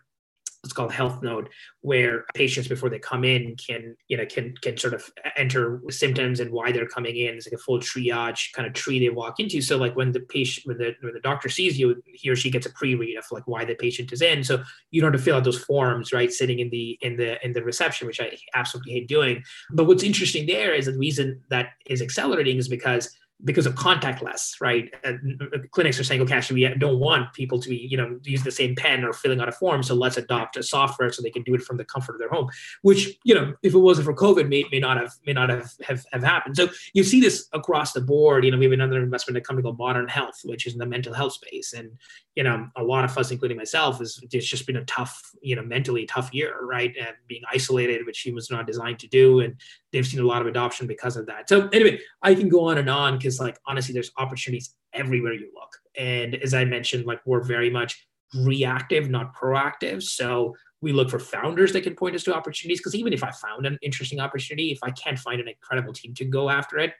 it's 0.64 0.72
called 0.72 0.92
Healthnote 0.92 1.48
where 1.80 2.24
patients 2.34 2.68
before 2.68 2.88
they 2.88 2.98
come 2.98 3.24
in 3.24 3.56
can 3.56 3.96
you 4.08 4.16
know 4.16 4.24
can 4.26 4.54
can 4.62 4.76
sort 4.76 4.94
of 4.94 5.10
enter 5.36 5.80
symptoms 5.90 6.38
and 6.38 6.52
why 6.52 6.70
they're 6.70 6.86
coming 6.86 7.16
in. 7.16 7.34
It's 7.34 7.46
like 7.46 7.54
a 7.54 7.62
full 7.62 7.80
triage 7.80 8.52
kind 8.52 8.66
of 8.66 8.72
tree 8.72 9.00
they 9.00 9.08
walk 9.08 9.40
into. 9.40 9.60
So 9.60 9.76
like 9.76 9.96
when 9.96 10.12
the 10.12 10.20
patient 10.20 10.66
when 10.66 10.78
the 10.78 10.94
when 11.00 11.14
the 11.14 11.20
doctor 11.20 11.48
sees 11.48 11.78
you 11.78 12.00
he 12.06 12.30
or 12.30 12.36
she 12.36 12.50
gets 12.50 12.66
a 12.66 12.70
pre-read 12.70 13.18
of 13.18 13.24
like 13.32 13.46
why 13.46 13.64
the 13.64 13.74
patient 13.74 14.12
is 14.12 14.22
in. 14.22 14.44
So 14.44 14.62
you 14.90 15.00
don't 15.00 15.12
have 15.12 15.20
to 15.20 15.24
fill 15.24 15.36
out 15.36 15.44
those 15.44 15.62
forms 15.62 16.12
right 16.12 16.32
sitting 16.32 16.60
in 16.60 16.70
the 16.70 16.98
in 17.02 17.16
the 17.16 17.44
in 17.44 17.52
the 17.52 17.62
reception 17.64 18.06
which 18.06 18.20
i 18.20 18.36
absolutely 18.54 18.92
hate 18.92 19.08
doing. 19.08 19.42
But 19.70 19.86
what's 19.86 20.04
interesting 20.04 20.46
there 20.46 20.72
is 20.72 20.86
the 20.86 20.96
reason 20.96 21.42
that 21.48 21.70
is 21.86 22.00
accelerating 22.00 22.58
is 22.58 22.68
because 22.68 23.16
because 23.44 23.66
of 23.66 23.74
contactless, 23.74 24.60
right? 24.60 24.92
Uh, 25.04 25.12
and 25.22 25.42
uh, 25.42 25.58
clinics 25.70 25.98
are 25.98 26.04
saying, 26.04 26.20
okay, 26.22 26.34
actually, 26.34 26.62
we 26.62 26.74
don't 26.78 26.98
want 26.98 27.32
people 27.32 27.60
to 27.60 27.68
be, 27.68 27.76
you 27.76 27.96
know, 27.96 28.18
use 28.22 28.42
the 28.42 28.50
same 28.50 28.74
pen 28.74 29.04
or 29.04 29.12
filling 29.12 29.40
out 29.40 29.48
a 29.48 29.52
form. 29.52 29.82
So 29.82 29.94
let's 29.94 30.16
adopt 30.16 30.56
a 30.56 30.62
software 30.62 31.12
so 31.12 31.22
they 31.22 31.30
can 31.30 31.42
do 31.42 31.54
it 31.54 31.62
from 31.62 31.76
the 31.76 31.84
comfort 31.84 32.14
of 32.14 32.18
their 32.18 32.28
home. 32.28 32.48
Which, 32.82 33.18
you 33.24 33.34
know, 33.34 33.54
if 33.62 33.74
it 33.74 33.78
wasn't 33.78 34.06
for 34.06 34.14
COVID, 34.14 34.48
may, 34.48 34.64
may 34.70 34.78
not 34.78 34.96
have 34.96 35.12
may 35.26 35.32
not 35.32 35.48
have, 35.48 35.72
have 35.82 36.04
have 36.12 36.22
happened. 36.22 36.56
So 36.56 36.68
you 36.94 37.02
see 37.04 37.20
this 37.20 37.48
across 37.52 37.92
the 37.92 38.00
board. 38.00 38.44
You 38.44 38.50
know, 38.50 38.58
we 38.58 38.64
have 38.64 38.72
another 38.72 39.02
investment 39.02 39.36
in 39.36 39.42
a 39.42 39.44
company 39.44 39.64
called 39.64 39.78
Modern 39.78 40.08
Health, 40.08 40.40
which 40.44 40.66
is 40.66 40.74
in 40.74 40.78
the 40.78 40.86
mental 40.86 41.12
health 41.12 41.32
space, 41.32 41.72
and 41.72 41.90
you 42.34 42.42
know, 42.42 42.66
a 42.76 42.82
lot 42.82 43.04
of 43.04 43.16
us, 43.18 43.30
including 43.30 43.58
myself, 43.58 44.00
is 44.00 44.18
it's 44.32 44.46
just 44.46 44.66
been 44.66 44.76
a 44.76 44.84
tough, 44.86 45.32
you 45.42 45.54
know, 45.54 45.62
mentally 45.62 46.06
tough 46.06 46.32
year, 46.32 46.64
right? 46.64 46.94
And 46.98 47.14
being 47.28 47.42
isolated, 47.52 48.06
which 48.06 48.20
he 48.20 48.30
was 48.30 48.50
not 48.50 48.66
designed 48.66 48.98
to 49.00 49.06
do, 49.08 49.40
and 49.40 49.54
they've 49.92 50.06
seen 50.06 50.20
a 50.20 50.26
lot 50.26 50.40
of 50.40 50.48
adoption 50.48 50.86
because 50.86 51.16
of 51.16 51.26
that. 51.26 51.48
So 51.48 51.68
anyway, 51.68 52.00
I 52.22 52.34
can 52.34 52.48
go 52.48 52.64
on 52.68 52.78
and 52.78 52.88
on 52.88 53.18
because, 53.18 53.31
like, 53.40 53.58
honestly, 53.66 53.92
there's 53.92 54.12
opportunities 54.18 54.74
everywhere 54.92 55.32
you 55.32 55.50
look. 55.54 55.70
And 55.96 56.34
as 56.36 56.54
I 56.54 56.64
mentioned, 56.64 57.06
like, 57.06 57.20
we're 57.24 57.42
very 57.42 57.70
much 57.70 58.06
reactive, 58.34 59.10
not 59.10 59.34
proactive. 59.34 60.02
So 60.02 60.54
we 60.80 60.92
look 60.92 61.10
for 61.10 61.18
founders 61.18 61.72
that 61.72 61.82
can 61.82 61.94
point 61.94 62.14
us 62.14 62.24
to 62.24 62.34
opportunities. 62.34 62.80
Because 62.80 62.94
even 62.94 63.12
if 63.12 63.22
I 63.22 63.30
found 63.30 63.66
an 63.66 63.78
interesting 63.82 64.20
opportunity, 64.20 64.72
if 64.72 64.78
I 64.82 64.90
can't 64.90 65.18
find 65.18 65.40
an 65.40 65.48
incredible 65.48 65.92
team 65.92 66.14
to 66.14 66.24
go 66.24 66.50
after 66.50 66.78
it, 66.78 66.92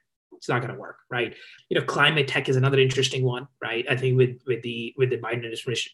it's 0.42 0.48
not 0.48 0.60
going 0.60 0.72
to 0.72 0.80
work, 0.80 0.98
right? 1.08 1.36
You 1.68 1.78
know, 1.78 1.86
climate 1.86 2.26
tech 2.26 2.48
is 2.48 2.56
another 2.56 2.80
interesting 2.80 3.22
one, 3.22 3.46
right? 3.62 3.84
I 3.88 3.96
think 3.96 4.16
with 4.16 4.40
with 4.44 4.60
the 4.62 4.92
with 4.96 5.10
the 5.10 5.18
Biden 5.18 5.44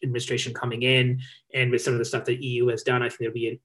administration 0.03 0.55
coming 0.55 0.83
in 0.83 1.21
and 1.53 1.71
with 1.71 1.83
some 1.83 1.93
of 1.93 1.99
the 1.99 2.05
stuff 2.07 2.25
that 2.25 2.43
EU 2.43 2.69
has 2.69 2.83
done, 2.83 3.03
I 3.03 3.09
think 3.09 3.19
there'll 3.21 3.35
be 3.35 3.61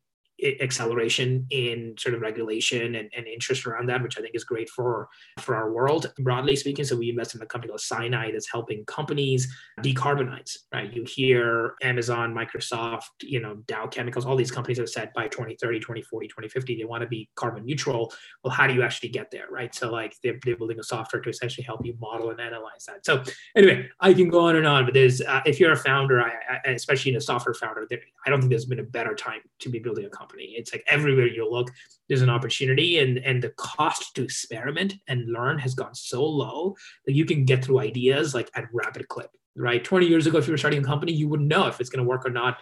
acceleration 0.61 1.45
in 1.49 1.95
sort 1.97 2.15
of 2.15 2.21
regulation 2.21 2.95
and, 2.95 3.09
and 3.15 3.27
interest 3.27 3.65
around 3.65 3.87
that, 3.89 4.01
which 4.01 4.17
I 4.17 4.21
think 4.21 4.35
is 4.35 4.43
great 4.43 4.69
for 4.69 5.09
for 5.39 5.55
our 5.55 5.71
world 5.71 6.11
broadly 6.19 6.55
speaking. 6.55 6.85
So 6.85 6.95
we 6.95 7.09
invest 7.09 7.35
in 7.35 7.41
a 7.41 7.45
company 7.45 7.69
called 7.69 7.81
Sinai 7.81 8.31
that's 8.31 8.49
helping 8.51 8.85
companies 8.85 9.53
decarbonize. 9.79 10.57
Right? 10.73 10.91
You 10.91 11.05
hear 11.05 11.75
Amazon, 11.81 12.33
Microsoft, 12.33 13.03
you 13.21 13.39
know, 13.39 13.55
Dow 13.67 13.87
Chemicals, 13.87 14.25
all 14.25 14.35
these 14.35 14.51
companies 14.51 14.77
have 14.77 14.89
said 14.89 15.11
by 15.13 15.27
2030, 15.27 15.79
2040, 15.79 16.27
2050 16.27 16.77
they 16.77 16.83
want 16.83 17.01
to 17.01 17.07
be 17.07 17.29
carbon 17.35 17.65
neutral. 17.65 18.11
Well, 18.43 18.53
how 18.53 18.67
do 18.67 18.73
you 18.73 18.83
actually 18.83 19.09
get 19.09 19.31
there? 19.31 19.47
Right? 19.49 19.73
So 19.73 19.91
like 19.91 20.15
they're, 20.23 20.39
they're 20.43 20.57
building 20.57 20.79
a 20.79 20.83
software 20.83 21.21
to 21.21 21.29
essentially 21.29 21.63
help 21.63 21.85
you 21.85 21.95
model 21.99 22.31
and 22.31 22.39
analyze 22.39 22.85
that. 22.87 23.05
So 23.05 23.23
anyway, 23.55 23.89
I 23.99 24.13
can 24.13 24.29
go 24.29 24.47
on 24.47 24.55
and 24.55 24.67
on, 24.67 24.85
but 24.85 24.93
there's 24.93 25.21
uh, 25.21 25.41
if 25.45 25.59
you're 25.59 25.71
a 25.71 25.77
founder, 25.77 26.21
I, 26.21 26.33
I, 26.65 26.71
especially 26.71 27.11
in 27.11 27.17
a 27.17 27.21
software 27.21 27.53
founder, 27.53 27.85
there, 27.89 27.99
I 28.25 28.29
don't 28.29 28.39
think 28.39 28.49
there's 28.49 28.65
been 28.65 28.79
a 28.79 28.83
better 28.83 29.15
time 29.15 29.41
to 29.59 29.69
be 29.69 29.79
building 29.79 30.05
a 30.05 30.09
company 30.09 30.32
company. 30.33 30.55
It's 30.57 30.73
like 30.73 30.83
everywhere 30.87 31.27
you 31.27 31.49
look, 31.49 31.71
there's 32.07 32.21
an 32.21 32.29
opportunity, 32.29 32.99
and 32.99 33.17
and 33.19 33.41
the 33.41 33.49
cost 33.49 34.15
to 34.15 34.23
experiment 34.23 34.95
and 35.07 35.31
learn 35.31 35.59
has 35.59 35.75
gone 35.75 35.95
so 35.95 36.23
low 36.23 36.75
that 37.05 37.13
you 37.13 37.25
can 37.25 37.45
get 37.45 37.63
through 37.63 37.79
ideas 37.79 38.33
like 38.33 38.49
at 38.55 38.65
rapid 38.73 39.07
clip. 39.07 39.29
Right, 39.55 39.83
20 39.83 40.07
years 40.07 40.25
ago, 40.25 40.39
if 40.39 40.47
you 40.47 40.53
were 40.53 40.57
starting 40.57 40.81
a 40.81 40.83
company, 40.83 41.11
you 41.11 41.29
wouldn't 41.29 41.47
know 41.47 41.67
if 41.67 41.79
it's 41.79 41.91
going 41.91 42.03
to 42.03 42.09
work 42.09 42.25
or 42.25 42.31
not 42.31 42.57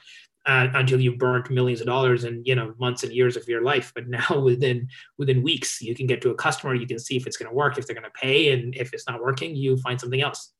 uh, 0.45 0.67
until 0.73 0.99
you've 0.99 1.17
burnt 1.17 1.49
millions 1.49 1.79
of 1.79 1.87
dollars 1.87 2.25
and 2.25 2.45
you 2.45 2.53
know 2.53 2.73
months 2.79 3.03
and 3.03 3.13
years 3.13 3.37
of 3.37 3.47
your 3.47 3.61
life 3.61 3.93
but 3.95 4.09
now 4.09 4.39
within 4.43 4.87
within 5.17 5.41
weeks 5.41 5.81
you 5.81 5.95
can 5.95 6.07
get 6.07 6.21
to 6.21 6.31
a 6.31 6.35
customer 6.35 6.75
you 6.75 6.87
can 6.87 6.99
see 6.99 7.15
if 7.15 7.25
it's 7.25 7.37
going 7.37 7.49
to 7.49 7.55
work 7.55 7.77
if 7.77 7.87
they're 7.87 7.95
going 7.95 8.03
to 8.03 8.19
pay 8.19 8.51
and 8.51 8.75
if 8.75 8.93
it's 8.93 9.07
not 9.07 9.21
working 9.21 9.55
you 9.55 9.77
find 9.77 10.01
something 10.01 10.21
else 10.21 10.51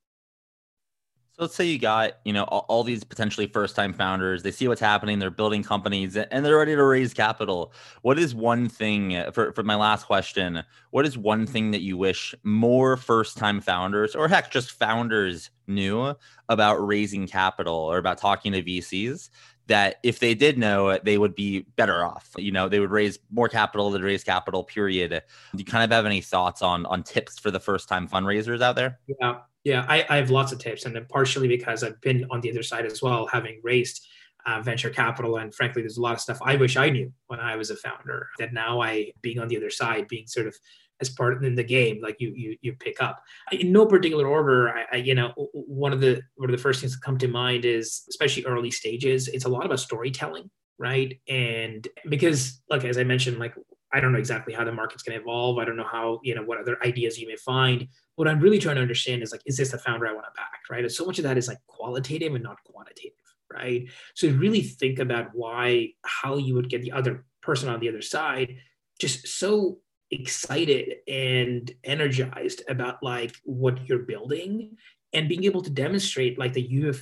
let's 1.41 1.55
say 1.55 1.65
you 1.65 1.79
got, 1.79 2.19
you 2.23 2.31
know, 2.31 2.43
all, 2.43 2.65
all 2.69 2.83
these 2.83 3.03
potentially 3.03 3.47
first-time 3.47 3.93
founders. 3.93 4.43
They 4.43 4.51
see 4.51 4.67
what's 4.67 4.79
happening. 4.79 5.17
They're 5.17 5.31
building 5.31 5.63
companies, 5.63 6.15
and 6.15 6.45
they're 6.45 6.57
ready 6.57 6.75
to 6.75 6.83
raise 6.83 7.15
capital. 7.15 7.73
What 8.03 8.19
is 8.19 8.35
one 8.35 8.69
thing 8.69 9.15
uh, 9.15 9.31
for 9.31 9.51
for 9.51 9.63
my 9.63 9.75
last 9.75 10.05
question? 10.05 10.63
What 10.91 11.05
is 11.05 11.17
one 11.17 11.47
thing 11.47 11.71
that 11.71 11.81
you 11.81 11.97
wish 11.97 12.35
more 12.43 12.95
first-time 12.95 13.59
founders, 13.59 14.15
or 14.15 14.27
heck, 14.27 14.51
just 14.51 14.71
founders, 14.71 15.49
knew 15.67 16.15
about 16.47 16.75
raising 16.75 17.27
capital 17.27 17.75
or 17.75 17.97
about 17.97 18.19
talking 18.19 18.51
to 18.53 18.61
VCs? 18.61 19.29
That 19.67 19.95
if 20.03 20.19
they 20.19 20.35
did 20.35 20.57
know 20.57 20.99
they 20.99 21.17
would 21.17 21.33
be 21.33 21.61
better 21.75 22.03
off. 22.03 22.29
You 22.37 22.51
know, 22.51 22.69
they 22.69 22.79
would 22.79 22.91
raise 22.91 23.17
more 23.31 23.47
capital. 23.49 23.89
They'd 23.89 24.01
raise 24.01 24.23
capital. 24.23 24.63
Period. 24.63 25.09
Do 25.09 25.57
you 25.57 25.65
kind 25.65 25.83
of 25.83 25.95
have 25.95 26.05
any 26.05 26.21
thoughts 26.21 26.61
on 26.61 26.85
on 26.85 27.01
tips 27.01 27.39
for 27.39 27.49
the 27.49 27.59
first-time 27.59 28.07
fundraisers 28.07 28.61
out 28.61 28.75
there? 28.75 28.99
Yeah. 29.07 29.39
Yeah, 29.63 29.85
I, 29.87 30.05
I 30.09 30.17
have 30.17 30.31
lots 30.31 30.51
of 30.51 30.59
tips, 30.59 30.85
and 30.85 30.95
then 30.95 31.05
partially 31.07 31.47
because 31.47 31.83
I've 31.83 32.01
been 32.01 32.25
on 32.31 32.41
the 32.41 32.49
other 32.49 32.63
side 32.63 32.85
as 32.85 33.01
well, 33.01 33.27
having 33.27 33.59
raised 33.63 34.05
uh, 34.45 34.61
venture 34.61 34.89
capital. 34.89 35.37
And 35.37 35.53
frankly, 35.53 35.81
there's 35.81 35.97
a 35.97 36.01
lot 36.01 36.13
of 36.13 36.19
stuff 36.19 36.39
I 36.43 36.55
wish 36.55 36.77
I 36.77 36.89
knew 36.89 37.13
when 37.27 37.39
I 37.39 37.55
was 37.55 37.69
a 37.69 37.75
founder 37.75 38.27
that 38.39 38.53
now 38.53 38.81
I, 38.81 39.11
being 39.21 39.39
on 39.39 39.47
the 39.47 39.57
other 39.57 39.69
side, 39.69 40.07
being 40.07 40.25
sort 40.27 40.47
of 40.47 40.55
as 40.99 41.09
part 41.09 41.43
in 41.43 41.55
the 41.55 41.63
game, 41.63 41.99
like 42.01 42.15
you 42.19 42.31
you 42.35 42.57
you 42.61 42.73
pick 42.73 43.01
up. 43.01 43.21
In 43.51 43.71
no 43.71 43.85
particular 43.85 44.27
order, 44.27 44.69
I, 44.69 44.85
I, 44.93 44.95
you 44.97 45.15
know 45.15 45.33
one 45.53 45.93
of 45.93 45.99
the 45.99 46.21
one 46.35 46.49
of 46.49 46.55
the 46.55 46.61
first 46.61 46.79
things 46.79 46.93
that 46.93 47.03
come 47.03 47.17
to 47.17 47.27
mind 47.27 47.65
is 47.65 48.03
especially 48.09 48.45
early 48.45 48.71
stages. 48.71 49.27
It's 49.27 49.45
a 49.45 49.49
lot 49.49 49.65
about 49.65 49.79
storytelling, 49.79 50.49
right? 50.77 51.19
And 51.27 51.87
because, 52.07 52.61
like 52.69 52.83
as 52.83 52.97
I 52.97 53.03
mentioned, 53.03 53.39
like 53.39 53.55
I 53.93 53.99
don't 53.99 54.11
know 54.11 54.19
exactly 54.19 54.53
how 54.53 54.63
the 54.63 54.71
market's 54.71 55.03
going 55.03 55.17
to 55.17 55.21
evolve. 55.21 55.57
I 55.57 55.65
don't 55.65 55.77
know 55.77 55.87
how 55.89 56.19
you 56.23 56.35
know 56.35 56.43
what 56.43 56.59
other 56.59 56.77
ideas 56.83 57.19
you 57.19 57.27
may 57.27 57.35
find 57.35 57.87
what 58.21 58.27
I'm 58.27 58.39
really 58.39 58.59
trying 58.59 58.75
to 58.75 58.83
understand 58.83 59.23
is 59.23 59.31
like, 59.31 59.41
is 59.47 59.57
this 59.57 59.71
the 59.71 59.79
founder 59.79 60.05
I 60.05 60.13
want 60.13 60.25
to 60.25 60.31
back, 60.35 60.61
right? 60.69 60.83
And 60.83 60.91
so 60.91 61.05
much 61.05 61.17
of 61.17 61.23
that 61.23 61.39
is 61.39 61.47
like 61.47 61.57
qualitative 61.65 62.35
and 62.35 62.43
not 62.43 62.63
quantitative, 62.63 63.17
right? 63.51 63.87
So 64.13 64.29
really 64.29 64.61
think 64.61 64.99
about 64.99 65.29
why, 65.33 65.93
how 66.05 66.37
you 66.37 66.53
would 66.53 66.69
get 66.69 66.83
the 66.83 66.91
other 66.91 67.25
person 67.41 67.67
on 67.67 67.79
the 67.79 67.89
other 67.89 68.03
side 68.03 68.57
just 68.99 69.27
so 69.27 69.79
excited 70.11 70.97
and 71.07 71.71
energized 71.83 72.61
about 72.69 73.01
like 73.01 73.35
what 73.43 73.87
you're 73.89 73.99
building 73.99 74.77
and 75.13 75.27
being 75.27 75.45
able 75.45 75.63
to 75.63 75.71
demonstrate 75.71 76.37
like 76.37 76.53
that 76.53 76.69
you've 76.69 77.01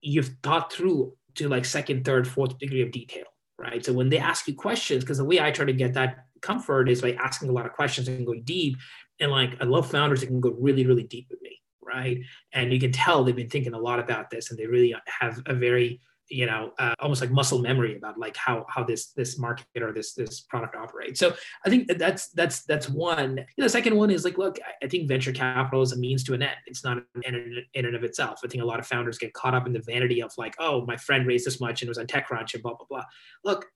you've 0.00 0.34
thought 0.42 0.72
through 0.72 1.14
to 1.36 1.48
like 1.48 1.64
second 1.64 2.04
third 2.04 2.26
fourth 2.26 2.58
degree 2.58 2.82
of 2.82 2.90
detail 2.90 3.26
right 3.58 3.84
so 3.84 3.92
when 3.92 4.08
they 4.08 4.18
ask 4.18 4.46
you 4.46 4.54
questions 4.54 5.02
because 5.02 5.18
the 5.18 5.24
way 5.24 5.40
i 5.40 5.50
try 5.50 5.64
to 5.64 5.72
get 5.72 5.94
that 5.94 6.26
comfort 6.42 6.88
is 6.88 7.00
by 7.00 7.12
asking 7.14 7.48
a 7.48 7.52
lot 7.52 7.66
of 7.66 7.72
questions 7.72 8.08
and 8.08 8.26
going 8.26 8.42
deep 8.42 8.76
and 9.20 9.30
like 9.30 9.56
I 9.60 9.64
love 9.64 9.90
founders 9.90 10.20
that 10.20 10.26
can 10.26 10.40
go 10.40 10.54
really, 10.58 10.86
really 10.86 11.04
deep 11.04 11.28
with 11.30 11.40
me, 11.42 11.60
right? 11.82 12.20
And 12.52 12.72
you 12.72 12.80
can 12.80 12.92
tell 12.92 13.24
they've 13.24 13.34
been 13.34 13.48
thinking 13.48 13.74
a 13.74 13.78
lot 13.78 13.98
about 13.98 14.30
this, 14.30 14.50
and 14.50 14.58
they 14.58 14.66
really 14.66 14.94
have 15.20 15.42
a 15.46 15.54
very 15.54 16.00
you 16.28 16.46
know 16.46 16.72
uh, 16.78 16.94
almost 17.00 17.20
like 17.20 17.30
muscle 17.30 17.60
memory 17.60 17.96
about 17.96 18.18
like 18.18 18.36
how 18.36 18.64
how 18.68 18.82
this 18.82 19.12
this 19.12 19.38
market 19.38 19.82
or 19.82 19.92
this 19.92 20.14
this 20.14 20.40
product 20.40 20.74
operates. 20.74 21.20
So 21.20 21.34
i 21.64 21.70
think 21.70 21.88
that 21.88 21.98
that's 21.98 22.28
that's 22.30 22.64
that's 22.64 22.88
one. 22.88 23.36
You 23.36 23.44
know, 23.58 23.64
the 23.64 23.68
second 23.68 23.96
one 23.96 24.10
is 24.10 24.24
like 24.24 24.38
look 24.38 24.58
i 24.82 24.86
think 24.86 25.08
venture 25.08 25.32
capital 25.32 25.82
is 25.82 25.92
a 25.92 25.96
means 25.98 26.24
to 26.24 26.34
an 26.34 26.42
end. 26.42 26.56
It's 26.66 26.84
not 26.84 26.98
an 26.98 27.22
end 27.24 27.36
in 27.74 27.84
and 27.86 27.96
of 27.96 28.04
itself. 28.04 28.40
I 28.44 28.48
think 28.48 28.62
a 28.62 28.66
lot 28.66 28.80
of 28.80 28.86
founders 28.86 29.18
get 29.18 29.32
caught 29.34 29.54
up 29.54 29.66
in 29.66 29.72
the 29.72 29.80
vanity 29.80 30.22
of 30.22 30.32
like 30.36 30.54
oh 30.58 30.84
my 30.86 30.96
friend 30.96 31.26
raised 31.26 31.46
this 31.46 31.60
much 31.60 31.82
and 31.82 31.88
was 31.88 31.98
on 31.98 32.06
techcrunch 32.06 32.54
and 32.54 32.62
blah 32.62 32.74
blah 32.74 32.86
blah. 32.88 33.04
Look 33.44 33.66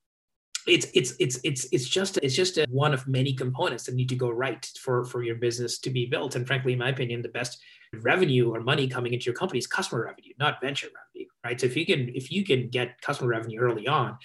it's 0.66 0.86
it's 0.94 1.14
it's 1.18 1.38
it's 1.44 1.66
it's 1.72 1.88
just 1.88 2.18
it's 2.22 2.34
just 2.34 2.58
a, 2.58 2.66
one 2.70 2.92
of 2.92 3.06
many 3.06 3.32
components 3.32 3.84
that 3.84 3.94
need 3.94 4.08
to 4.08 4.16
go 4.16 4.30
right 4.30 4.64
for 4.80 5.04
for 5.04 5.22
your 5.22 5.36
business 5.36 5.78
to 5.78 5.90
be 5.90 6.06
built 6.06 6.36
and 6.36 6.46
frankly 6.46 6.72
in 6.72 6.78
my 6.78 6.90
opinion 6.90 7.22
the 7.22 7.28
best 7.28 7.58
revenue 8.02 8.54
or 8.54 8.60
money 8.60 8.86
coming 8.86 9.12
into 9.12 9.26
your 9.26 9.34
company 9.34 9.58
is 9.58 9.66
customer 9.66 10.04
revenue 10.04 10.32
not 10.38 10.60
venture 10.60 10.88
revenue 10.88 11.28
right 11.44 11.60
so 11.60 11.66
if 11.66 11.76
you 11.76 11.86
can 11.86 12.10
if 12.14 12.30
you 12.30 12.44
can 12.44 12.68
get 12.68 13.00
customer 13.00 13.28
revenue 13.28 13.58
early 13.60 13.88
on 13.88 14.16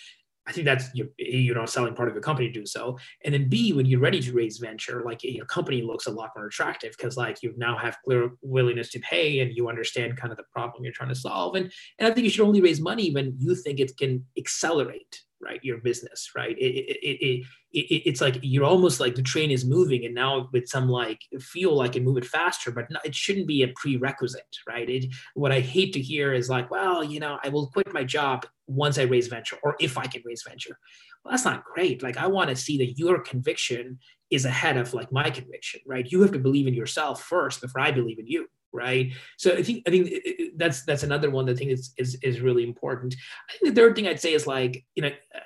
I 0.48 0.52
think 0.52 0.66
that's 0.66 0.94
you 0.94 1.10
you 1.18 1.54
know 1.54 1.66
selling 1.66 1.96
part 1.96 2.08
of 2.08 2.14
your 2.14 2.22
company 2.22 2.48
to 2.48 2.54
do 2.54 2.66
so. 2.66 2.98
And 3.24 3.34
then 3.34 3.50
B, 3.50 3.74
when 3.74 3.86
you're 3.86 4.00
ready 4.00 4.20
to 4.20 4.32
raise 4.34 4.60
venture, 4.60 5.02
like 5.04 5.24
your 5.24 5.46
company 5.46 5.82
looks 5.82 6.06
a 6.06 6.12
lot 6.12 6.32
more 6.36 6.46
attractive 6.46 6.94
because 6.96 7.18
like 7.18 7.42
you 7.42 7.54
now 7.58 7.78
have 7.78 7.98
clear 8.06 8.30
willingness 8.42 8.92
to 8.92 9.00
pay 9.00 9.40
and 9.40 9.56
you 9.56 9.70
understand 9.70 10.18
kind 10.18 10.32
of 10.32 10.38
the 10.38 10.44
problem 10.54 10.84
you're 10.84 10.94
trying 10.94 11.10
to 11.10 11.16
solve. 11.16 11.56
And 11.56 11.72
and 11.98 12.08
I 12.08 12.12
think 12.14 12.26
you 12.26 12.30
should 12.30 12.46
only 12.46 12.62
raise 12.62 12.80
money 12.80 13.12
when 13.12 13.36
you 13.40 13.56
think 13.56 13.80
it 13.80 13.98
can 13.98 14.24
accelerate 14.38 15.25
right? 15.46 15.60
Your 15.64 15.78
business 15.78 16.32
right? 16.36 16.58
It, 16.58 16.64
it, 16.64 16.98
it, 17.04 17.46
it, 17.74 18.04
it's 18.06 18.22
like 18.22 18.40
you're 18.42 18.66
almost 18.66 19.00
like 19.00 19.16
the 19.16 19.22
train 19.22 19.52
is 19.52 19.66
moving 19.66 20.06
and 20.06 20.16
now 20.16 20.50
with 20.52 20.68
some 20.68 20.90
like 20.90 21.22
feel 21.40 21.76
like 21.76 21.96
it 21.96 22.04
move 22.04 22.18
it 22.18 22.26
faster 22.26 22.72
but 22.72 22.88
it 23.04 23.14
shouldn't 23.14 23.48
be 23.48 23.64
a 23.64 23.74
prerequisite 23.76 24.44
right? 24.68 24.90
It, 24.90 25.06
what 25.36 25.52
i 25.52 25.60
hate 25.60 25.94
to 25.94 26.02
hear 26.02 26.34
is 26.34 26.50
like 26.50 26.72
well 26.72 27.04
you 27.04 27.20
know 27.20 27.38
i 27.44 27.50
will 27.50 27.68
quit 27.68 27.94
my 27.94 28.04
job 28.04 28.46
once 28.68 28.98
i 28.98 29.04
raise 29.04 29.28
venture 29.28 29.58
or 29.64 29.76
if 29.80 29.98
i 29.98 30.06
can 30.06 30.22
raise 30.26 30.44
venture. 30.48 30.78
Well 31.24 31.32
that's 31.32 31.46
not 31.46 31.64
great. 31.64 32.02
Like 32.02 32.18
i 32.18 32.28
want 32.28 32.50
to 32.50 32.56
see 32.56 32.78
that 32.80 32.98
your 32.98 33.20
conviction 33.20 34.00
is 34.32 34.46
ahead 34.46 34.78
of 34.78 34.94
like 34.94 35.12
my 35.12 35.30
conviction 35.30 35.82
right? 35.86 36.12
You 36.12 36.22
have 36.24 36.32
to 36.32 36.40
believe 36.40 36.68
in 36.68 36.74
yourself 36.74 37.22
first 37.22 37.62
before 37.62 37.82
i 37.82 37.92
believe 37.92 38.20
in 38.20 38.28
you 38.28 38.48
right? 38.76 39.12
So 39.38 39.54
i 39.54 39.64
think 39.64 39.84
i 39.88 39.90
think 39.90 40.12
that's 40.58 40.84
that's 40.84 41.04
another 41.04 41.30
one 41.30 41.46
that 41.46 41.54
i 41.54 41.56
think 41.56 41.72
is 41.72 41.94
is, 41.98 42.16
is 42.22 42.42
really 42.42 42.64
important. 42.64 43.16
I 43.50 43.54
think 43.54 43.74
the 43.74 43.82
third 43.82 43.96
thing 43.96 44.08
i'd 44.08 44.20
say 44.20 44.34
is 44.34 44.46
like 44.46 44.86
you 44.96 45.04
know 45.04 45.10
uh, 45.10 45.40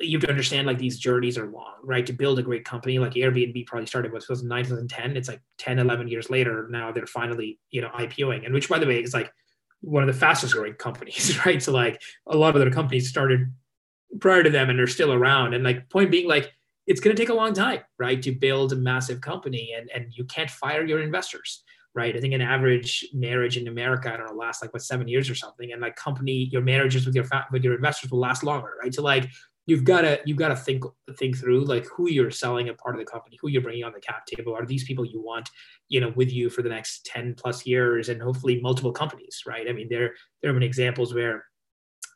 you 0.00 0.18
have 0.18 0.24
to 0.24 0.30
understand 0.30 0.66
like 0.66 0.78
these 0.78 0.98
journeys 0.98 1.38
are 1.38 1.46
long 1.46 1.74
right? 1.84 2.06
To 2.06 2.12
build 2.12 2.38
a 2.38 2.42
great 2.42 2.64
company 2.64 2.98
like 2.98 3.14
airbnb 3.14 3.66
probably 3.66 3.86
started 3.86 4.12
with 4.12 4.26
2009 4.26 4.64
2010 4.64 5.16
it's 5.16 5.28
like 5.28 5.42
10 5.58 5.78
11 5.78 6.08
years 6.08 6.30
later 6.30 6.66
now 6.70 6.90
they're 6.90 7.06
finally 7.06 7.60
you 7.70 7.80
know 7.80 7.90
ipoing 7.90 8.44
and 8.44 8.54
which 8.54 8.68
by 8.68 8.78
the 8.78 8.86
way 8.86 9.02
is 9.02 9.14
like 9.14 9.32
one 9.82 10.02
of 10.02 10.06
the 10.06 10.18
fastest 10.18 10.54
growing 10.54 10.74
companies 10.74 11.38
right? 11.46 11.62
So 11.62 11.72
like 11.72 12.00
a 12.26 12.36
lot 12.36 12.54
of 12.54 12.60
their 12.60 12.70
companies 12.70 13.08
started 13.08 13.52
prior 14.20 14.42
to 14.42 14.50
them 14.50 14.70
and 14.70 14.78
they're 14.78 14.86
still 14.86 15.12
around. 15.12 15.54
And 15.54 15.64
like 15.64 15.90
point 15.90 16.10
being 16.10 16.28
like 16.28 16.52
it's 16.86 17.00
going 17.00 17.14
to 17.14 17.20
take 17.20 17.28
a 17.28 17.34
long 17.34 17.52
time 17.52 17.80
right 17.98 18.20
to 18.22 18.32
build 18.32 18.72
a 18.72 18.76
massive 18.76 19.20
company 19.20 19.74
and 19.76 19.90
and 19.94 20.12
you 20.16 20.24
can't 20.24 20.50
fire 20.50 20.84
your 20.84 21.00
investors 21.00 21.62
right? 21.94 22.16
I 22.16 22.20
think 22.20 22.34
an 22.34 22.40
average 22.40 23.06
marriage 23.12 23.56
in 23.56 23.68
America, 23.68 24.12
I 24.12 24.16
don't 24.16 24.26
know, 24.26 24.34
lasts 24.34 24.62
like 24.62 24.72
what 24.72 24.82
seven 24.82 25.08
years 25.08 25.28
or 25.28 25.34
something, 25.34 25.72
and 25.72 25.80
like 25.80 25.96
company, 25.96 26.48
your 26.50 26.62
marriages 26.62 27.06
with 27.06 27.14
your 27.14 27.26
with 27.50 27.64
your 27.64 27.74
investors 27.74 28.10
will 28.10 28.20
last 28.20 28.42
longer, 28.42 28.70
right? 28.82 28.94
So 28.94 29.02
like 29.02 29.28
you've 29.66 29.84
got 29.84 30.02
to 30.02 30.20
you've 30.24 30.38
got 30.38 30.48
to 30.48 30.56
think 30.56 30.84
think 31.18 31.36
through 31.36 31.64
like 31.64 31.86
who 31.86 32.10
you're 32.10 32.30
selling 32.30 32.68
a 32.68 32.74
part 32.74 32.94
of 32.94 32.98
the 32.98 33.10
company, 33.10 33.38
who 33.40 33.48
you're 33.48 33.62
bringing 33.62 33.84
on 33.84 33.92
the 33.92 34.00
cap 34.00 34.26
table. 34.26 34.54
Are 34.54 34.66
these 34.66 34.84
people 34.84 35.04
you 35.04 35.22
want, 35.22 35.50
you 35.88 36.00
know, 36.00 36.12
with 36.16 36.32
you 36.32 36.50
for 36.50 36.62
the 36.62 36.68
next 36.68 37.04
ten 37.04 37.34
plus 37.34 37.66
years, 37.66 38.08
and 38.08 38.20
hopefully 38.20 38.60
multiple 38.60 38.92
companies, 38.92 39.42
right? 39.46 39.68
I 39.68 39.72
mean, 39.72 39.88
there 39.88 40.14
there 40.40 40.50
have 40.50 40.56
been 40.56 40.62
examples 40.62 41.14
where 41.14 41.44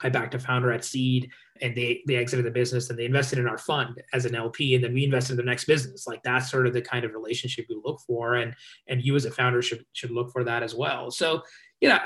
I 0.02 0.08
backed 0.08 0.34
a 0.34 0.38
founder 0.38 0.72
at 0.72 0.84
seed 0.84 1.30
and 1.62 1.74
they 1.74 2.02
they 2.06 2.16
exited 2.16 2.44
the 2.44 2.50
business 2.50 2.90
and 2.90 2.98
they 2.98 3.06
invested 3.06 3.38
in 3.38 3.48
our 3.48 3.58
fund 3.58 4.02
as 4.12 4.26
an 4.26 4.34
LP 4.34 4.74
and 4.74 4.84
then 4.84 4.92
we 4.92 5.04
invested 5.04 5.32
in 5.32 5.36
the 5.38 5.42
next 5.42 5.64
business. 5.64 6.06
Like 6.06 6.22
that's 6.22 6.50
sort 6.50 6.66
of 6.66 6.74
the 6.74 6.82
kind 6.82 7.04
of 7.04 7.12
relationship 7.12 7.66
we 7.68 7.80
look 7.82 8.00
for 8.06 8.34
and 8.34 8.54
and 8.88 9.02
you 9.02 9.16
as 9.16 9.24
a 9.24 9.30
founder 9.30 9.62
should 9.62 9.84
should 9.92 10.10
look 10.10 10.30
for 10.32 10.44
that 10.44 10.62
as 10.62 10.74
well. 10.74 11.10
So 11.10 11.42
you 11.80 11.90
know, 11.90 11.98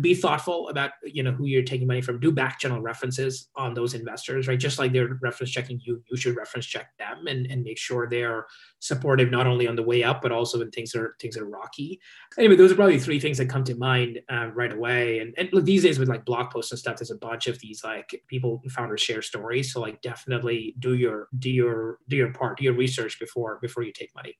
be 0.00 0.14
thoughtful 0.14 0.68
about, 0.68 0.92
you 1.02 1.22
know, 1.22 1.32
who 1.32 1.46
you're 1.46 1.64
taking 1.64 1.88
money 1.88 2.00
from. 2.00 2.20
Do 2.20 2.30
back 2.30 2.60
channel 2.60 2.80
references 2.80 3.48
on 3.56 3.74
those 3.74 3.92
investors, 3.92 4.46
right? 4.46 4.58
Just 4.58 4.78
like 4.78 4.92
they're 4.92 5.18
reference 5.20 5.50
checking 5.50 5.80
you, 5.84 6.00
you 6.08 6.16
should 6.16 6.36
reference 6.36 6.64
check 6.64 6.96
them 6.98 7.26
and, 7.26 7.50
and 7.50 7.64
make 7.64 7.76
sure 7.76 8.08
they're 8.08 8.46
supportive 8.78 9.30
not 9.32 9.48
only 9.48 9.66
on 9.66 9.74
the 9.74 9.82
way 9.82 10.04
up, 10.04 10.22
but 10.22 10.30
also 10.30 10.60
when 10.60 10.70
things 10.70 10.94
are 10.94 11.16
things 11.20 11.36
are 11.36 11.44
rocky. 11.44 12.00
Anyway, 12.38 12.54
those 12.54 12.70
are 12.70 12.76
probably 12.76 13.00
three 13.00 13.18
things 13.18 13.38
that 13.38 13.48
come 13.48 13.64
to 13.64 13.74
mind 13.74 14.20
uh, 14.30 14.46
right 14.54 14.72
away. 14.72 15.18
And, 15.18 15.34
and 15.36 15.48
look, 15.52 15.64
these 15.64 15.82
days 15.82 15.98
with 15.98 16.08
like 16.08 16.24
blog 16.24 16.50
posts 16.50 16.70
and 16.70 16.78
stuff, 16.78 16.98
there's 16.98 17.10
a 17.10 17.16
bunch 17.16 17.48
of 17.48 17.58
these 17.58 17.82
like 17.82 18.22
people 18.28 18.62
founders 18.70 19.00
share 19.00 19.22
stories. 19.22 19.72
So 19.72 19.80
like 19.80 20.00
definitely 20.02 20.76
do 20.78 20.94
your 20.94 21.28
do 21.36 21.50
your 21.50 21.98
do 22.08 22.16
your 22.16 22.32
part, 22.32 22.58
do 22.58 22.64
your 22.64 22.74
research 22.74 23.18
before 23.18 23.58
before 23.60 23.82
you 23.82 23.92
take 23.92 24.14
money. 24.14 24.38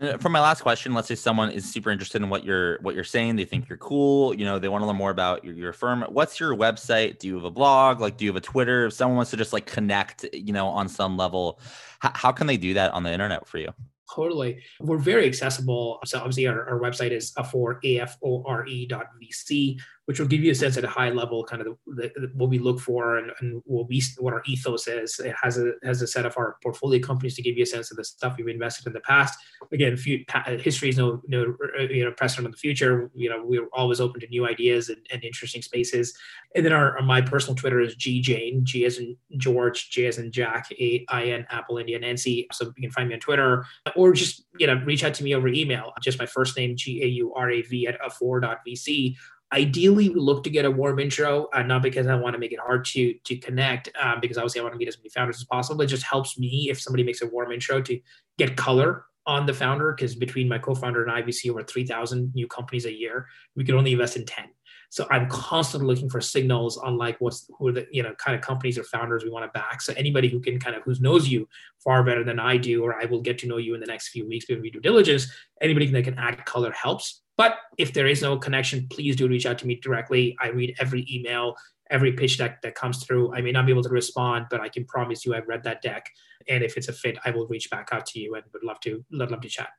Uh, 0.00 0.16
for 0.16 0.30
my 0.30 0.40
last 0.40 0.62
question, 0.62 0.94
let's 0.94 1.08
say 1.08 1.14
someone 1.14 1.50
is 1.50 1.70
super 1.70 1.90
interested 1.90 2.22
in 2.22 2.30
what 2.30 2.42
you're 2.42 2.80
what 2.80 2.94
you're 2.94 3.04
saying. 3.04 3.36
They 3.36 3.44
think 3.44 3.68
you're 3.68 3.76
cool. 3.78 4.34
You 4.34 4.46
know, 4.46 4.58
they 4.58 4.68
want 4.68 4.80
to 4.82 4.86
learn 4.86 4.96
more 4.96 5.10
about 5.10 5.44
your, 5.44 5.54
your 5.54 5.72
firm. 5.74 6.02
What's 6.08 6.40
your 6.40 6.56
website? 6.56 7.18
Do 7.18 7.28
you 7.28 7.34
have 7.34 7.44
a 7.44 7.50
blog? 7.50 8.00
Like, 8.00 8.16
do 8.16 8.24
you 8.24 8.30
have 8.30 8.36
a 8.36 8.40
Twitter? 8.40 8.86
If 8.86 8.94
someone 8.94 9.16
wants 9.16 9.30
to 9.32 9.36
just 9.36 9.52
like 9.52 9.66
connect, 9.66 10.24
you 10.32 10.54
know, 10.54 10.68
on 10.68 10.88
some 10.88 11.18
level, 11.18 11.60
how, 11.98 12.12
how 12.14 12.32
can 12.32 12.46
they 12.46 12.56
do 12.56 12.74
that 12.74 12.92
on 12.92 13.02
the 13.02 13.12
internet 13.12 13.46
for 13.46 13.58
you? 13.58 13.74
Totally. 14.12 14.62
We're 14.80 14.98
very 14.98 15.26
accessible. 15.26 16.00
So 16.04 16.18
obviously 16.18 16.46
our, 16.46 16.68
our 16.68 16.80
website 16.80 17.12
is 17.12 17.32
afore, 17.36 17.78
A-F-O-R-E 17.84 18.86
dot 18.86 19.06
VC, 19.22 19.78
which 20.10 20.18
will 20.18 20.26
give 20.26 20.42
you 20.42 20.50
a 20.50 20.54
sense 20.56 20.76
at 20.76 20.82
a 20.82 20.88
high 20.88 21.10
level, 21.10 21.44
kind 21.44 21.62
of 21.62 21.76
the, 21.86 22.10
the, 22.16 22.28
what 22.34 22.50
we 22.50 22.58
look 22.58 22.80
for 22.80 23.18
and, 23.18 23.30
and, 23.38 23.62
what 23.64 23.86
we 23.86 24.02
what 24.18 24.34
our 24.34 24.42
ethos 24.44 24.88
is. 24.88 25.20
It 25.20 25.36
has 25.40 25.56
a 25.56 25.74
has 25.84 26.02
a 26.02 26.06
set 26.08 26.26
of 26.26 26.36
our 26.36 26.56
portfolio 26.64 27.00
companies 27.00 27.36
to 27.36 27.42
give 27.42 27.56
you 27.56 27.62
a 27.62 27.66
sense 27.66 27.92
of 27.92 27.96
the 27.96 28.02
stuff 28.02 28.34
we've 28.36 28.48
invested 28.48 28.88
in 28.88 28.92
the 28.92 29.00
past. 29.02 29.38
Again, 29.70 29.96
few, 29.96 30.24
history 30.58 30.88
is 30.88 30.98
no 30.98 31.22
no 31.28 31.54
uh, 31.78 31.82
you 31.82 32.04
know 32.04 32.10
precedent 32.10 32.48
of 32.48 32.52
the 32.54 32.58
future. 32.58 33.08
You 33.14 33.30
know 33.30 33.40
we're 33.44 33.68
always 33.72 34.00
open 34.00 34.20
to 34.22 34.26
new 34.26 34.48
ideas 34.48 34.88
and, 34.88 34.98
and 35.12 35.22
interesting 35.22 35.62
spaces. 35.62 36.12
And 36.56 36.66
then 36.66 36.72
our, 36.72 36.96
our, 36.96 37.04
my 37.04 37.20
personal 37.20 37.54
Twitter 37.54 37.80
is 37.80 37.94
G 37.94 38.20
Jain, 38.20 38.64
G 38.64 38.86
as 38.86 38.98
in 38.98 39.16
George, 39.36 39.90
J 39.90 40.06
as 40.06 40.18
in 40.18 40.32
Jack, 40.32 40.72
A 40.72 41.06
I 41.08 41.26
N 41.26 41.46
Apple 41.50 41.78
India 41.78 42.00
Nancy. 42.00 42.48
So 42.50 42.72
you 42.76 42.82
can 42.82 42.90
find 42.90 43.08
me 43.08 43.14
on 43.14 43.20
Twitter 43.20 43.64
or 43.94 44.12
just 44.12 44.44
you 44.58 44.66
know 44.66 44.82
reach 44.84 45.04
out 45.04 45.14
to 45.14 45.22
me 45.22 45.36
over 45.36 45.46
email. 45.46 45.92
Just 46.02 46.18
my 46.18 46.26
first 46.26 46.56
name 46.56 46.74
G 46.76 47.00
A 47.04 47.06
U 47.06 47.32
R 47.32 47.48
A 47.48 47.62
V 47.62 47.86
at 47.86 47.96
afore.vc 48.04 49.14
ideally 49.52 50.08
we 50.08 50.20
look 50.20 50.44
to 50.44 50.50
get 50.50 50.64
a 50.64 50.70
warm 50.70 50.98
intro 50.98 51.48
uh, 51.54 51.62
not 51.62 51.82
because 51.82 52.06
i 52.06 52.14
want 52.14 52.34
to 52.34 52.38
make 52.38 52.52
it 52.52 52.60
hard 52.60 52.84
to 52.84 53.14
to 53.24 53.36
connect 53.36 53.88
um, 54.00 54.18
because 54.20 54.36
obviously 54.36 54.60
i 54.60 54.62
want 54.62 54.72
to 54.72 54.78
meet 54.78 54.88
as 54.88 54.98
many 54.98 55.08
founders 55.10 55.36
as 55.36 55.44
possible 55.44 55.80
it 55.82 55.86
just 55.86 56.04
helps 56.04 56.38
me 56.38 56.68
if 56.70 56.80
somebody 56.80 57.02
makes 57.02 57.22
a 57.22 57.26
warm 57.26 57.50
intro 57.50 57.80
to 57.80 57.98
get 58.38 58.56
color 58.56 59.04
on 59.26 59.46
the 59.46 59.54
founder 59.54 59.92
because 59.92 60.14
between 60.14 60.48
my 60.48 60.58
co-founder 60.58 61.02
and 61.02 61.12
i 61.12 61.20
we 61.20 61.32
see 61.32 61.50
over 61.50 61.62
3000 61.62 62.34
new 62.34 62.46
companies 62.48 62.86
a 62.86 62.92
year. 62.92 63.26
We 63.54 63.64
can 63.64 63.74
only 63.74 63.92
invest 63.92 64.16
in 64.16 64.24
10 64.24 64.46
so 64.90 65.06
i'm 65.10 65.28
constantly 65.28 65.88
looking 65.88 66.10
for 66.10 66.20
signals 66.20 66.76
on 66.76 66.98
like 66.98 67.16
what's 67.20 67.50
who 67.58 67.68
are 67.68 67.72
the 67.72 67.86
you 67.90 68.02
know 68.02 68.12
kind 68.14 68.36
of 68.36 68.42
companies 68.42 68.76
or 68.76 68.84
founders 68.84 69.24
we 69.24 69.30
want 69.30 69.44
to 69.44 69.58
back 69.58 69.80
so 69.80 69.94
anybody 69.96 70.28
who 70.28 70.40
can 70.40 70.60
kind 70.60 70.76
of 70.76 70.82
who 70.82 70.94
knows 71.00 71.28
you 71.28 71.48
far 71.82 72.04
better 72.04 72.22
than 72.22 72.38
i 72.38 72.56
do 72.56 72.84
or 72.84 73.00
i 73.00 73.06
will 73.06 73.22
get 73.22 73.38
to 73.38 73.46
know 73.46 73.56
you 73.56 73.74
in 73.74 73.80
the 73.80 73.86
next 73.86 74.08
few 74.08 74.28
weeks 74.28 74.48
when 74.48 74.60
we 74.60 74.70
do 74.70 74.80
diligence 74.80 75.32
anybody 75.62 75.86
that 75.86 76.04
can 76.04 76.18
add 76.18 76.44
color 76.44 76.70
helps 76.72 77.22
but 77.40 77.56
if 77.78 77.94
there 77.94 78.06
is 78.06 78.20
no 78.20 78.36
connection, 78.36 78.86
please 78.90 79.16
do 79.16 79.26
reach 79.26 79.46
out 79.46 79.56
to 79.60 79.66
me 79.66 79.76
directly. 79.76 80.36
I 80.42 80.48
read 80.48 80.76
every 80.78 81.06
email, 81.10 81.56
every 81.90 82.12
pitch 82.12 82.36
deck 82.36 82.60
that 82.60 82.74
comes 82.74 83.02
through. 83.02 83.34
I 83.34 83.40
may 83.40 83.50
not 83.50 83.64
be 83.64 83.72
able 83.72 83.82
to 83.84 83.88
respond, 83.88 84.48
but 84.50 84.60
I 84.60 84.68
can 84.68 84.84
promise 84.84 85.24
you 85.24 85.34
I've 85.34 85.48
read 85.48 85.62
that 85.62 85.80
deck. 85.80 86.04
And 86.50 86.62
if 86.62 86.76
it's 86.76 86.88
a 86.88 86.92
fit, 86.92 87.16
I 87.24 87.30
will 87.30 87.46
reach 87.46 87.70
back 87.70 87.88
out 87.92 88.04
to 88.08 88.20
you 88.20 88.34
and 88.34 88.44
would 88.52 88.62
love 88.62 88.78
to 88.80 89.02
love, 89.10 89.30
love 89.30 89.40
to 89.40 89.48
chat. 89.48 89.70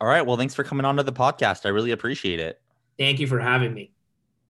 All 0.00 0.08
right. 0.08 0.24
Well, 0.24 0.38
thanks 0.38 0.54
for 0.54 0.64
coming 0.64 0.86
on 0.86 0.96
to 0.96 1.02
the 1.02 1.12
podcast. 1.12 1.66
I 1.66 1.68
really 1.68 1.90
appreciate 1.90 2.40
it. 2.40 2.58
Thank 2.98 3.20
you 3.20 3.26
for 3.26 3.38
having 3.38 3.74
me. 3.74 3.92